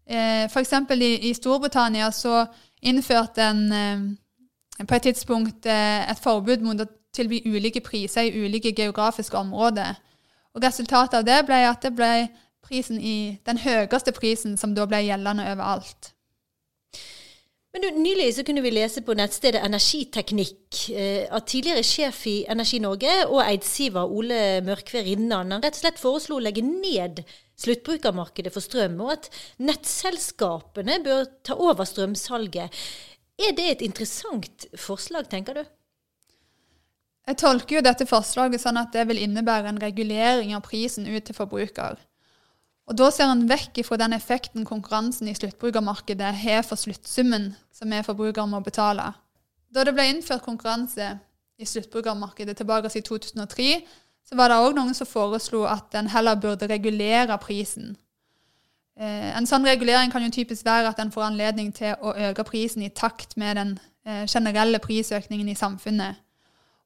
Eh, 0.08 0.46
F.eks. 0.46 0.74
I, 0.92 1.30
i 1.30 1.34
Storbritannia 1.34 2.12
så 2.12 2.46
innførte 2.82 3.44
en 3.44 3.72
eh, 3.72 4.86
på 4.88 4.96
et 4.96 5.02
tidspunkt 5.02 5.66
eh, 5.66 6.12
et 6.12 6.20
forbud 6.20 6.66
mot 6.66 6.82
å 6.82 6.90
tilby 7.14 7.44
ulike 7.46 7.82
priser 7.86 8.26
i 8.26 8.46
ulike 8.46 8.74
geografiske 8.74 9.38
områder. 9.38 9.94
Og 10.54 10.64
Resultatet 10.64 11.20
av 11.20 11.28
det 11.28 11.40
ble 11.48 11.62
at 11.66 11.86
det 11.86 11.94
ble 11.98 12.14
prisen 12.64 13.00
i, 13.02 13.40
den 13.46 13.60
høyeste 13.60 14.14
prisen 14.16 14.58
som 14.60 14.76
da 14.78 14.86
ble 14.88 15.02
gjeldende 15.04 15.48
overalt. 15.54 16.14
Men 17.74 17.82
du, 17.82 17.88
Nylig 18.04 18.28
så 18.36 18.44
kunne 18.46 18.62
vi 18.62 18.70
lese 18.70 19.02
på 19.02 19.16
nettstedet 19.18 19.64
Energiteknikk 19.66 20.84
eh, 20.94 21.24
at 21.26 21.48
tidligere 21.50 21.82
sjef 21.82 22.20
i 22.30 22.36
Energi 22.54 22.78
Norge 22.84 23.16
og 23.26 23.40
Eidsiva 23.42 24.04
Ole 24.06 24.60
Mørkve 24.66 25.02
Rinnan 25.08 25.56
rett 25.58 25.74
og 25.74 25.82
slett 25.82 26.02
foreslo 26.02 26.38
å 26.38 26.44
legge 26.46 26.62
ned 26.62 27.24
sluttbrukermarkedet 27.64 28.54
for 28.54 28.66
strøm, 28.66 29.00
og 29.02 29.16
at 29.16 29.30
nettselskapene 29.62 31.00
bør 31.06 31.26
ta 31.46 31.58
over 31.58 31.90
strømsalget. 31.90 32.84
Er 33.42 33.58
det 33.58 33.68
et 33.72 33.84
interessant 33.90 34.68
forslag, 34.78 35.26
tenker 35.34 35.58
du? 35.58 35.66
Jeg 37.28 37.38
tolker 37.40 37.78
jo 37.78 37.84
dette 37.86 38.08
forslaget 38.08 38.62
sånn 38.62 38.78
at 38.82 38.92
det 38.92 39.06
vil 39.08 39.22
innebære 39.24 39.72
en 39.72 39.80
regulering 39.80 40.52
av 40.58 40.66
prisen 40.66 41.08
ut 41.08 41.24
til 41.24 41.38
forbruker. 41.38 41.96
Og 42.84 42.98
Da 43.00 43.10
ser 43.16 43.32
en 43.32 43.46
vekk 43.48 43.80
ifra 43.80 43.98
den 43.98 44.14
effekten 44.14 44.66
konkurransen 44.68 45.30
i 45.32 45.36
sluttbrukermarkedet 45.38 46.34
har 46.36 46.66
for 46.68 46.76
sluttsummen 46.76 47.54
som 47.72 47.90
vi 47.90 48.02
forbrukere 48.04 48.48
må 48.48 48.60
betale. 48.60 49.14
Da 49.72 49.86
det 49.88 49.94
ble 49.96 50.10
innført 50.12 50.44
konkurranse 50.44 51.14
i 51.58 51.66
sluttbrukermarkedet 51.66 52.58
tilbake 52.60 52.92
i 52.92 53.02
2003, 53.02 53.70
så 54.28 54.36
var 54.36 54.52
det 54.52 54.60
òg 54.60 54.76
noen 54.76 54.94
som 54.96 55.08
foreslo 55.08 55.64
at 55.68 55.96
en 55.96 56.12
heller 56.12 56.36
burde 56.36 56.68
regulere 56.68 57.38
prisen. 57.40 57.96
Eh, 59.00 59.32
en 59.38 59.48
sånn 59.48 59.66
regulering 59.66 60.12
kan 60.12 60.24
jo 60.24 60.32
typisk 60.32 60.66
være 60.66 60.92
at 60.92 61.00
en 61.00 61.12
får 61.12 61.30
anledning 61.32 61.72
til 61.74 61.96
å 62.02 62.14
øke 62.30 62.46
prisen 62.48 62.84
i 62.84 62.92
takt 62.94 63.38
med 63.38 63.58
den 63.58 63.74
eh, 64.06 64.26
generelle 64.28 64.80
prisøkningen 64.84 65.50
i 65.50 65.58
samfunnet. 65.58 66.23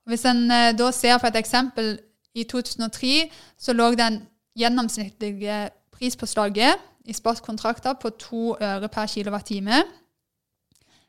Hvis 0.07 0.25
en 0.25 0.51
eh, 0.51 0.73
da 0.77 0.91
ser 0.91 1.17
på 1.19 1.27
et 1.27 1.35
eksempel 1.35 1.97
i 2.35 2.43
2003, 2.43 3.29
så 3.57 3.73
lå 3.73 3.91
den 3.95 4.21
gjennomsnittlige 4.57 5.69
prispåslaget 5.91 6.75
i 7.05 7.13
spotkontrakter 7.13 7.93
på 7.93 8.09
to 8.09 8.55
øre 8.61 8.87
per 8.87 9.07
kilowattime. 9.07 9.83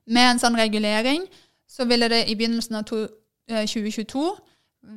Med 0.07 0.31
en 0.31 0.41
sånn 0.41 0.57
regulering 0.59 1.27
så 1.69 1.85
ville 1.85 2.09
det 2.09 2.25
i 2.29 2.35
begynnelsen 2.35 2.81
av 2.81 2.87
to, 2.89 3.05
eh, 3.49 3.67
2022 3.67 4.25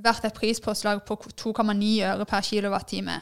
vært 0.01 0.25
et 0.25 0.33
prispåslag 0.33 1.03
på 1.05 1.17
2,9 1.37 2.01
øre 2.05 2.25
per 2.25 2.41
kilowattime. 2.41 3.21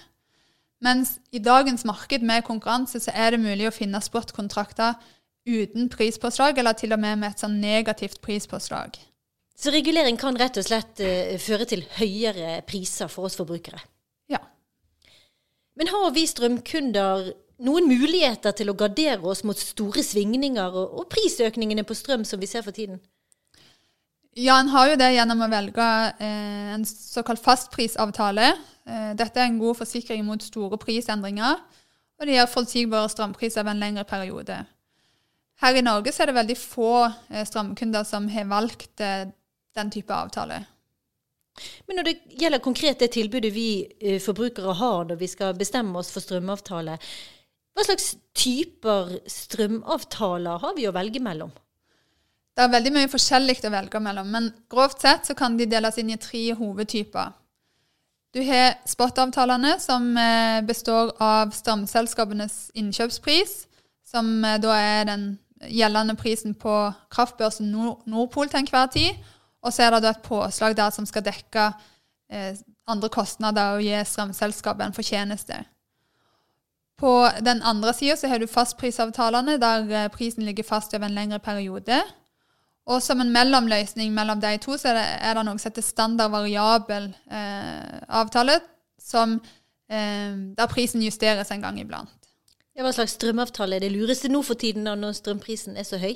Mens 0.82 1.18
i 1.32 1.40
dagens 1.40 1.84
marked 1.86 2.22
med 2.22 2.44
konkurranse 2.44 3.00
så 3.00 3.12
er 3.14 3.32
det 3.32 3.40
mulig 3.40 3.68
å 3.68 3.76
finne 3.76 4.00
spotkontrakter 4.02 4.96
uten 5.48 5.90
prispåslag, 5.90 6.58
eller 6.58 6.74
til 6.74 6.94
og 6.94 7.00
med 7.00 7.18
med 7.20 7.30
et 7.30 7.40
sånn 7.40 7.60
negativt 7.60 8.22
prispåslag. 8.22 8.96
Så 9.60 9.74
regulering 9.76 10.16
kan 10.20 10.38
rett 10.40 10.56
og 10.60 10.64
slett 10.64 11.02
uh, 11.04 11.36
føre 11.42 11.68
til 11.68 11.84
høyere 11.98 12.62
priser 12.68 13.12
for 13.12 13.28
oss 13.28 13.36
forbrukere? 13.40 13.82
Ja. 14.32 14.40
Men 15.76 15.92
har 15.92 16.14
vi 16.16 16.24
strømkunder 16.30 17.34
noen 17.68 17.90
muligheter 17.92 18.56
til 18.56 18.72
å 18.72 18.78
gardere 18.80 19.20
oss 19.28 19.44
mot 19.44 19.60
store 19.60 20.04
svingninger 20.06 20.76
og, 20.80 21.00
og 21.02 21.10
prisøkningene 21.12 21.84
på 21.84 21.98
strøm 21.98 22.24
som 22.28 22.40
vi 22.40 22.48
ser 22.48 22.64
for 22.64 22.76
tiden? 22.76 23.02
Ja, 24.40 24.60
en 24.62 24.70
har 24.72 24.92
jo 24.92 24.98
det 25.00 25.10
gjennom 25.16 25.42
å 25.44 25.52
velge 25.52 25.86
eh, 26.22 26.72
en 26.76 26.86
såkalt 26.88 27.42
fastprisavtale. 27.44 28.54
Eh, 28.88 29.12
dette 29.20 29.42
er 29.42 29.50
en 29.50 29.60
god 29.60 29.80
forsikring 29.82 30.24
mot 30.24 30.44
store 30.46 30.80
prisendringer, 30.80 31.58
og 32.20 32.28
det 32.28 32.38
gir 32.38 32.52
forutsigbare 32.52 33.10
strømpriser 33.12 33.66
over 33.66 33.74
en 33.74 33.82
lengre 33.84 34.06
periode. 34.08 34.62
Her 35.60 35.76
i 35.76 35.84
Norge 35.84 36.14
så 36.16 36.24
er 36.24 36.32
det 36.32 36.38
veldig 36.38 36.58
få 36.62 36.94
eh, 37.10 37.44
strømkunder 37.44 38.08
som 38.08 38.30
har 38.32 38.48
valgt 38.48 39.04
eh, 39.04 39.28
den 39.80 39.92
type 39.94 40.14
avtale. 40.16 40.60
Men 41.88 42.00
når 42.00 42.08
det 42.08 42.16
gjelder 42.40 42.64
konkret 42.64 43.02
det 43.02 43.12
tilbudet 43.16 43.52
vi 43.56 43.70
eh, 44.00 44.20
forbrukere 44.24 44.76
har 44.80 45.10
når 45.10 45.20
vi 45.20 45.28
skal 45.28 45.58
bestemme 45.58 46.00
oss 46.00 46.12
for 46.14 46.24
strømavtale, 46.24 47.00
hva 47.76 47.86
slags 47.86 48.14
typer 48.36 49.18
strømavtaler 49.30 50.62
har 50.64 50.78
vi 50.78 50.88
å 50.90 50.96
velge 50.96 51.22
mellom? 51.24 51.52
Det 52.56 52.66
er 52.66 52.74
veldig 52.74 52.92
mye 52.92 53.12
forskjellig 53.12 53.62
å 53.64 53.72
velge 53.72 54.00
mellom, 54.04 54.32
men 54.34 54.50
grovt 54.72 55.06
sett 55.06 55.30
så 55.30 55.36
kan 55.38 55.56
de 55.56 55.68
deles 55.70 56.00
inn 56.02 56.10
i 56.12 56.20
tre 56.20 56.42
hovedtyper. 56.60 57.36
Du 58.36 58.42
har 58.46 58.76
spot-avtalene, 58.86 59.78
som 59.82 60.12
eh, 60.20 60.60
består 60.68 61.16
av 61.24 61.54
strømselskapenes 61.56 62.70
innkjøpspris, 62.78 63.54
som 64.06 64.44
eh, 64.46 64.60
da 64.62 64.76
er 64.76 65.08
den 65.10 65.24
gjeldende 65.72 66.18
prisen 66.20 66.54
på 66.56 66.74
kraftbørsen 67.16 67.72
Nordpol 67.72 68.52
til 68.52 68.62
enhver 68.62 68.92
tid. 68.94 69.24
Og 69.64 69.74
så 69.74 69.84
er 69.86 69.96
det 69.96 70.04
da 70.06 70.14
et 70.16 70.24
påslag 70.24 70.78
der 70.78 70.94
som 70.96 71.08
skal 71.08 71.26
dekke 71.26 71.72
eh, 72.32 72.56
andre 72.88 73.10
kostnader 73.12 73.76
og 73.76 73.84
gi 73.84 73.98
strømselskapet 74.06 74.86
en 74.86 74.96
fortjeneste. 74.96 75.64
På 77.00 77.30
den 77.46 77.62
andre 77.64 77.94
sida 77.96 78.28
har 78.28 78.40
du 78.40 78.48
fastprisavtalene, 78.48 79.58
der 79.60 79.92
eh, 79.92 80.10
prisen 80.12 80.44
ligger 80.44 80.68
fast 80.68 80.94
over 80.94 81.08
en 81.08 81.16
lengre 81.16 81.40
periode. 81.40 82.02
Og 82.90 83.02
som 83.04 83.22
en 83.22 83.32
mellomløsning 83.32 84.14
mellom 84.14 84.42
de 84.42 84.58
to, 84.58 84.78
så 84.78 84.90
er 84.92 84.98
det, 84.98 85.08
er 85.22 85.38
det 85.38 85.46
noe 85.46 85.62
som 85.62 85.70
heter 85.70 85.86
standard 85.86 86.32
variabel 86.34 87.12
eh, 87.32 88.00
avtale, 88.08 88.60
som, 89.00 89.38
eh, 89.90 90.34
der 90.58 90.72
prisen 90.72 91.04
justeres 91.06 91.52
en 91.52 91.62
gang 91.62 91.80
iblant. 91.80 92.10
Hva 92.80 92.94
slags 92.96 93.18
strømavtale 93.18 93.76
er 93.76 93.84
det 93.84 93.92
lureste 93.92 94.32
nå 94.32 94.40
for 94.48 94.56
tiden 94.56 94.88
når 94.88 95.18
strømprisen 95.18 95.76
er 95.78 95.84
så 95.88 96.00
høy? 96.00 96.16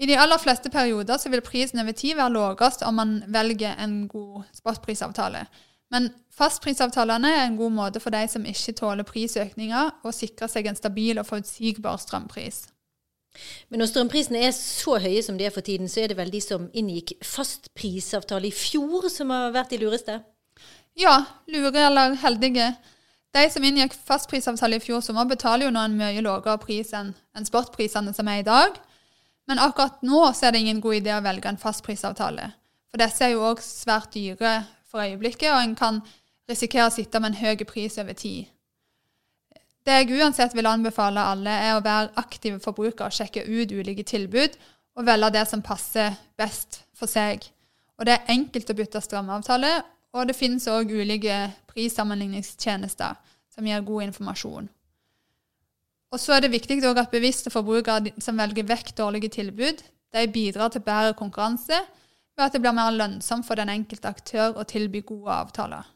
I 0.00 0.06
de 0.08 0.16
aller 0.16 0.40
fleste 0.40 0.70
perioder 0.72 1.18
så 1.20 1.28
vil 1.28 1.42
prisen 1.44 1.82
over 1.82 1.92
tid 1.92 2.16
være 2.16 2.32
lavest 2.32 2.82
om 2.88 2.96
man 2.96 3.18
velger 3.28 3.76
en 3.84 4.08
god 4.08 4.46
spotprisavtale. 4.56 5.44
Men 5.92 6.08
fastprisavtalene 6.32 7.28
er 7.36 7.44
en 7.44 7.56
god 7.58 7.74
måte 7.76 8.00
for 8.00 8.14
de 8.14 8.22
som 8.30 8.46
ikke 8.46 8.76
tåler 8.78 9.04
prisøkninger, 9.04 9.90
å 10.06 10.12
sikre 10.14 10.48
seg 10.48 10.70
en 10.70 10.78
stabil 10.78 11.18
og 11.20 11.26
forutsigbar 11.28 11.98
strømpris. 12.00 12.62
Men 13.68 13.82
når 13.82 13.90
strømprisene 13.90 14.40
er 14.46 14.54
så 14.56 14.96
høye 15.02 15.22
som 15.22 15.36
de 15.38 15.46
er 15.46 15.54
for 15.54 15.66
tiden, 15.66 15.90
så 15.90 16.02
er 16.02 16.10
det 16.10 16.18
vel 16.18 16.32
de 16.32 16.40
som 16.42 16.68
inngikk 16.72 17.18
fastprisavtale 17.26 18.48
i 18.48 18.54
fjor, 18.54 19.10
som 19.12 19.34
har 19.34 19.52
vært 19.54 19.74
de 19.74 19.82
lureste? 19.82 20.16
Ja, 20.98 21.16
lure 21.50 21.84
eller 21.86 22.16
heldige. 22.22 22.72
De 23.36 23.44
som 23.52 23.66
inngikk 23.66 23.94
fastprisavtale 23.94 24.80
i 24.80 24.82
fjor 24.82 25.04
sommer, 25.04 25.28
betaler 25.30 25.68
jo 25.68 25.74
nå 25.74 25.84
en 25.84 25.98
mye 25.98 26.24
lavere 26.24 26.56
pris 26.62 26.94
enn 26.96 27.12
en 27.36 27.46
sportprisene 27.46 28.14
som 28.16 28.30
er 28.30 28.40
i 28.40 28.46
dag. 28.48 28.80
Men 29.50 29.58
akkurat 29.58 30.02
nå 30.06 30.22
så 30.30 30.46
er 30.46 30.54
det 30.54 30.62
ingen 30.62 30.80
god 30.80 31.00
idé 31.00 31.10
å 31.16 31.22
velge 31.24 31.50
en 31.50 31.58
fastprisavtale. 31.58 32.52
For 32.86 33.02
disse 33.02 33.24
er 33.26 33.32
jo 33.32 33.42
òg 33.48 33.58
svært 33.64 34.12
dyre 34.14 34.60
for 34.86 35.02
øyeblikket, 35.02 35.50
og 35.50 35.64
en 35.64 35.74
kan 35.74 35.98
risikere 36.50 36.86
å 36.86 36.94
sitte 36.94 37.18
med 37.18 37.32
en 37.32 37.40
høy 37.40 37.64
pris 37.66 37.98
over 37.98 38.14
tid. 38.14 38.46
Det 39.82 39.96
jeg 39.96 40.20
uansett 40.20 40.54
vil 40.54 40.70
anbefale 40.70 41.24
alle, 41.32 41.50
er 41.50 41.74
å 41.74 41.82
være 41.82 42.12
aktive 42.22 42.60
forbrukere 42.62 43.10
og 43.10 43.16
sjekke 43.16 43.42
ut 43.48 43.74
ulike 43.74 44.06
tilbud, 44.06 44.54
og 44.94 45.08
velge 45.08 45.32
det 45.34 45.46
som 45.50 45.66
passer 45.66 46.14
best 46.38 46.84
for 46.94 47.10
seg. 47.10 47.42
Og 47.98 48.06
det 48.06 48.20
er 48.20 48.34
enkelt 48.36 48.70
å 48.70 48.76
bytte 48.78 49.02
strømavtale, 49.02 49.72
og 50.14 50.30
det 50.30 50.38
finnes 50.38 50.70
òg 50.70 50.94
ulike 50.94 51.40
prissammenligningstjenester 51.70 53.18
som 53.50 53.66
gir 53.66 53.82
god 53.82 54.12
informasjon. 54.12 54.70
Og 56.10 56.18
så 56.18 56.34
er 56.34 56.42
det 56.42 56.50
viktig 56.50 56.82
at 56.84 57.12
bevisste 57.12 57.52
forbrukere 57.54 58.10
som 58.18 58.38
velger 58.38 58.66
vekk 58.66 58.96
dårlige 58.98 59.30
tilbud, 59.38 59.82
de 60.10 60.26
bidrar 60.32 60.72
til 60.74 60.82
bedre 60.82 61.14
konkurranse 61.14 61.78
ved 62.36 62.44
at 62.46 62.52
det 62.52 62.60
blir 62.64 62.74
mer 62.74 62.90
lønnsomt 62.90 63.46
for 63.46 63.54
den 63.54 63.70
enkelte 63.70 64.10
aktør 64.10 64.58
å 64.58 64.66
tilby 64.66 65.04
gode 65.06 65.30
avtaler. 65.30 65.86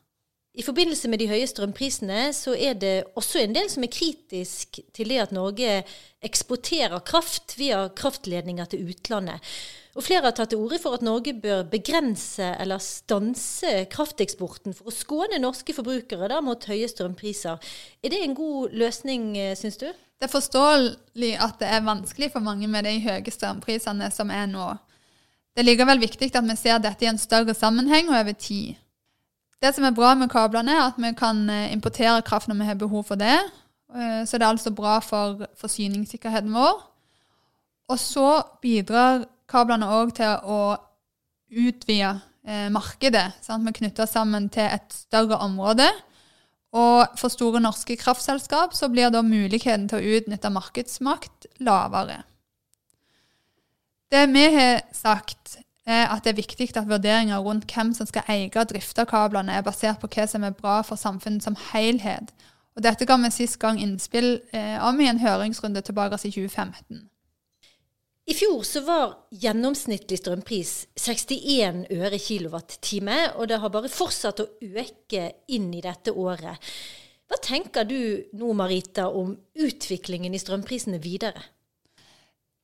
I 0.54 0.62
forbindelse 0.62 1.08
med 1.10 1.18
de 1.18 1.26
høye 1.26 1.46
strømprisene 1.50 2.28
så 2.30 2.52
er 2.54 2.76
det 2.78 2.92
også 3.18 3.40
en 3.42 3.56
del 3.56 3.66
som 3.72 3.82
er 3.82 3.90
kritisk 3.90 4.78
til 4.94 5.10
det 5.10 5.16
at 5.24 5.32
Norge 5.34 5.80
eksporterer 6.22 7.02
kraft 7.02 7.56
via 7.58 7.88
kraftledninger 7.90 8.70
til 8.70 8.92
utlandet. 8.92 9.42
Og 9.98 10.06
flere 10.06 10.28
har 10.28 10.36
tatt 10.38 10.52
til 10.54 10.62
orde 10.62 10.78
for 10.82 10.94
at 10.94 11.02
Norge 11.02 11.34
bør 11.42 11.66
begrense 11.72 12.52
eller 12.62 12.78
stanse 12.82 13.84
krafteksporten 13.90 14.78
for 14.78 14.90
å 14.90 14.94
skåne 14.94 15.42
norske 15.42 15.74
forbrukere 15.74 16.30
da, 16.30 16.38
mot 16.42 16.70
høye 16.70 16.86
strømpriser. 16.90 17.58
Er 18.02 18.14
det 18.14 18.22
en 18.22 18.38
god 18.38 18.78
løsning, 18.78 19.32
eh, 19.38 19.56
syns 19.58 19.82
du? 19.82 19.88
Det 20.18 20.28
er 20.28 20.32
forståelig 20.32 21.32
at 21.42 21.58
det 21.60 21.68
er 21.68 21.84
vanskelig 21.84 22.30
for 22.32 22.44
mange 22.44 22.68
med 22.70 22.86
de 22.86 22.94
høye 23.04 23.32
strømprisene 23.34 24.10
som 24.14 24.30
er 24.30 24.46
nå. 24.50 24.70
Det 25.54 25.62
er 25.62 25.68
likevel 25.68 26.00
viktig 26.02 26.30
at 26.34 26.46
vi 26.46 26.56
ser 26.58 26.80
dette 26.82 27.04
i 27.04 27.10
en 27.10 27.20
større 27.20 27.54
sammenheng 27.54 28.08
og 28.10 28.18
over 28.18 28.32
tid. 28.32 28.74
Det 29.62 29.70
som 29.74 29.84
er 29.86 29.94
bra 29.96 30.14
med 30.18 30.28
kablene, 30.32 30.72
er 30.74 30.88
at 30.90 30.98
vi 31.00 31.12
kan 31.16 31.44
eh, 31.50 31.72
importere 31.72 32.22
kraft 32.26 32.48
når 32.50 32.58
vi 32.58 32.66
har 32.68 32.80
behov 32.80 33.04
for 33.08 33.20
det. 33.20 33.36
Eh, 33.94 34.24
så 34.26 34.38
det 34.38 34.44
er 34.44 34.50
altså 34.50 34.74
bra 34.74 34.98
for 35.00 35.46
forsyningssikkerheten 35.60 36.52
vår. 36.52 36.82
Og 37.88 37.98
så 38.00 38.42
bidrar 38.62 39.24
kablene 39.48 39.88
òg 39.88 40.12
til 40.18 40.34
å 40.42 40.60
utvide 41.54 42.16
eh, 42.46 42.68
markedet. 42.72 43.28
Sant? 43.44 43.64
Vi 43.66 43.76
knytter 43.78 44.10
sammen 44.10 44.50
til 44.52 44.66
et 44.66 44.92
større 44.92 45.38
område. 45.44 45.86
Og 46.74 47.18
for 47.18 47.30
store 47.30 47.60
norske 47.62 47.96
kraftselskap 47.96 48.74
så 48.74 48.88
blir 48.90 49.12
da 49.14 49.22
muligheten 49.22 49.86
til 49.90 50.00
å 50.00 50.16
utnytte 50.18 50.50
markedsmakt 50.50 51.46
lavere. 51.62 52.24
Det 54.10 54.26
vi 54.32 54.44
har 54.56 54.82
sagt, 54.94 55.58
er 55.86 56.08
at 56.08 56.24
det 56.24 56.32
er 56.32 56.40
viktig 56.40 56.70
at 56.76 56.88
vurderinger 56.88 57.38
rundt 57.44 57.70
hvem 57.70 57.92
som 57.94 58.08
skal 58.08 58.26
eie 58.32 58.50
og 58.50 58.70
drifte 58.70 59.04
kablene, 59.06 59.52
er 59.52 59.62
basert 59.66 60.00
på 60.00 60.08
hva 60.10 60.26
som 60.26 60.44
er 60.44 60.56
bra 60.56 60.80
for 60.82 60.96
samfunnet 60.96 61.44
som 61.44 61.56
helhet. 61.72 62.32
Og 62.74 62.82
dette 62.82 63.06
ga 63.06 63.16
vi 63.22 63.30
sist 63.30 63.58
gang 63.62 63.78
innspill 63.78 64.40
eh, 64.52 64.78
om 64.82 65.00
i 65.00 65.08
en 65.10 65.20
høringsrunde 65.22 65.82
tilbake 65.84 66.18
i 66.24 66.32
2015. 66.32 67.04
I 68.24 68.34
fjor 68.34 68.62
så 68.64 68.80
var 68.86 69.10
gjennomsnittlig 69.36 70.16
strømpris 70.16 70.70
61 70.96 71.82
øre 71.92 72.18
kilowattime, 72.18 73.18
og 73.36 73.50
det 73.50 73.58
har 73.60 73.72
bare 73.72 73.90
fortsatt 73.92 74.40
å 74.40 74.46
øke 74.64 75.26
inn 75.52 75.68
i 75.76 75.82
dette 75.84 76.14
året. 76.16 76.56
Hva 77.28 77.36
tenker 77.44 77.84
du 77.84 78.24
nå, 78.32 78.52
Marita, 78.56 79.10
om 79.12 79.34
utviklingen 79.60 80.32
i 80.32 80.40
strømprisene 80.40 81.02
videre? 81.04 81.42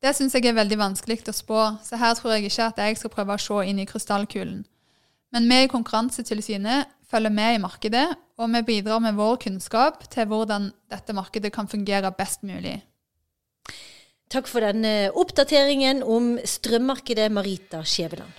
Det 0.01 0.14
syns 0.16 0.33
jeg 0.33 0.49
er 0.49 0.57
veldig 0.57 0.79
vanskelig 0.81 1.20
å 1.29 1.37
spå, 1.37 1.62
så 1.85 2.01
her 2.01 2.16
tror 2.16 2.38
jeg 2.38 2.49
ikke 2.49 2.70
at 2.70 2.81
jeg 2.81 2.96
skal 2.96 3.12
prøve 3.12 3.37
å 3.37 3.44
se 3.44 3.61
inn 3.68 3.83
i 3.83 3.88
krystallkulen. 3.88 4.62
Men 5.31 5.49
vi 5.51 5.59
i 5.62 5.70
Konkurransetilsynet 5.70 6.88
følger 7.11 7.35
med 7.37 7.59
i 7.59 7.61
markedet, 7.61 8.07
og 8.40 8.49
vi 8.55 8.62
bidrar 8.64 9.03
med 9.05 9.18
vår 9.18 9.37
kunnskap 9.44 10.07
til 10.09 10.25
hvordan 10.31 10.70
dette 10.88 11.12
markedet 11.12 11.53
kan 11.53 11.68
fungere 11.68 12.14
best 12.16 12.46
mulig. 12.49 12.79
Takk 14.31 14.47
for 14.47 14.62
denne 14.62 15.09
oppdateringen 15.19 16.05
om 16.07 16.37
strømmarkedet, 16.47 17.33
Marita 17.35 17.81
Skjæveland. 17.83 18.31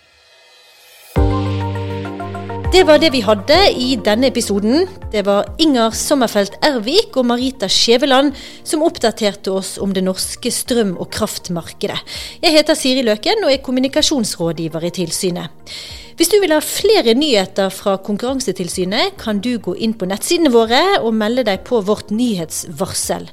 Det 2.71 2.85
var 2.87 3.01
det 3.03 3.09
vi 3.11 3.19
hadde 3.19 3.57
i 3.75 3.97
denne 3.99 4.29
episoden. 4.31 4.85
Det 5.11 5.25
var 5.27 5.49
Inger 5.59 5.91
Sommerfelt 5.91 6.55
Ervik 6.63 7.19
og 7.19 7.27
Marita 7.27 7.67
Skjæveland 7.67 8.31
som 8.63 8.85
oppdaterte 8.87 9.51
oss 9.51 9.73
om 9.83 9.91
det 9.91 10.05
norske 10.07 10.47
strøm- 10.55 10.95
og 10.95 11.11
kraftmarkedet. 11.11 11.99
Jeg 12.39 12.55
heter 12.55 12.79
Siri 12.79 13.03
Løken 13.03 13.43
og 13.43 13.51
er 13.51 13.59
kommunikasjonsrådgiver 13.59 14.87
i 14.87 14.93
tilsynet. 14.95 15.75
Hvis 16.21 16.29
du 16.29 16.35
vil 16.37 16.51
ha 16.53 16.59
flere 16.61 17.15
nyheter 17.17 17.71
fra 17.73 17.95
Konkurransetilsynet, 18.05 19.15
kan 19.17 19.39
du 19.41 19.55
gå 19.57 19.73
inn 19.81 19.95
på 19.97 20.05
nettsidene 20.05 20.51
våre 20.53 20.81
og 20.99 21.15
melde 21.17 21.47
deg 21.47 21.63
på 21.65 21.79
vårt 21.87 22.13
nyhetsvarsel. 22.13 23.25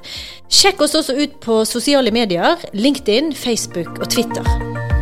Sjekk 0.49 0.81
oss 0.87 0.97
også 0.97 1.13
ut 1.19 1.37
på 1.45 1.59
sosiale 1.69 2.09
medier, 2.09 2.57
LinkedIn, 2.73 3.35
Facebook 3.37 3.93
og 3.99 4.09
Twitter. 4.09 4.98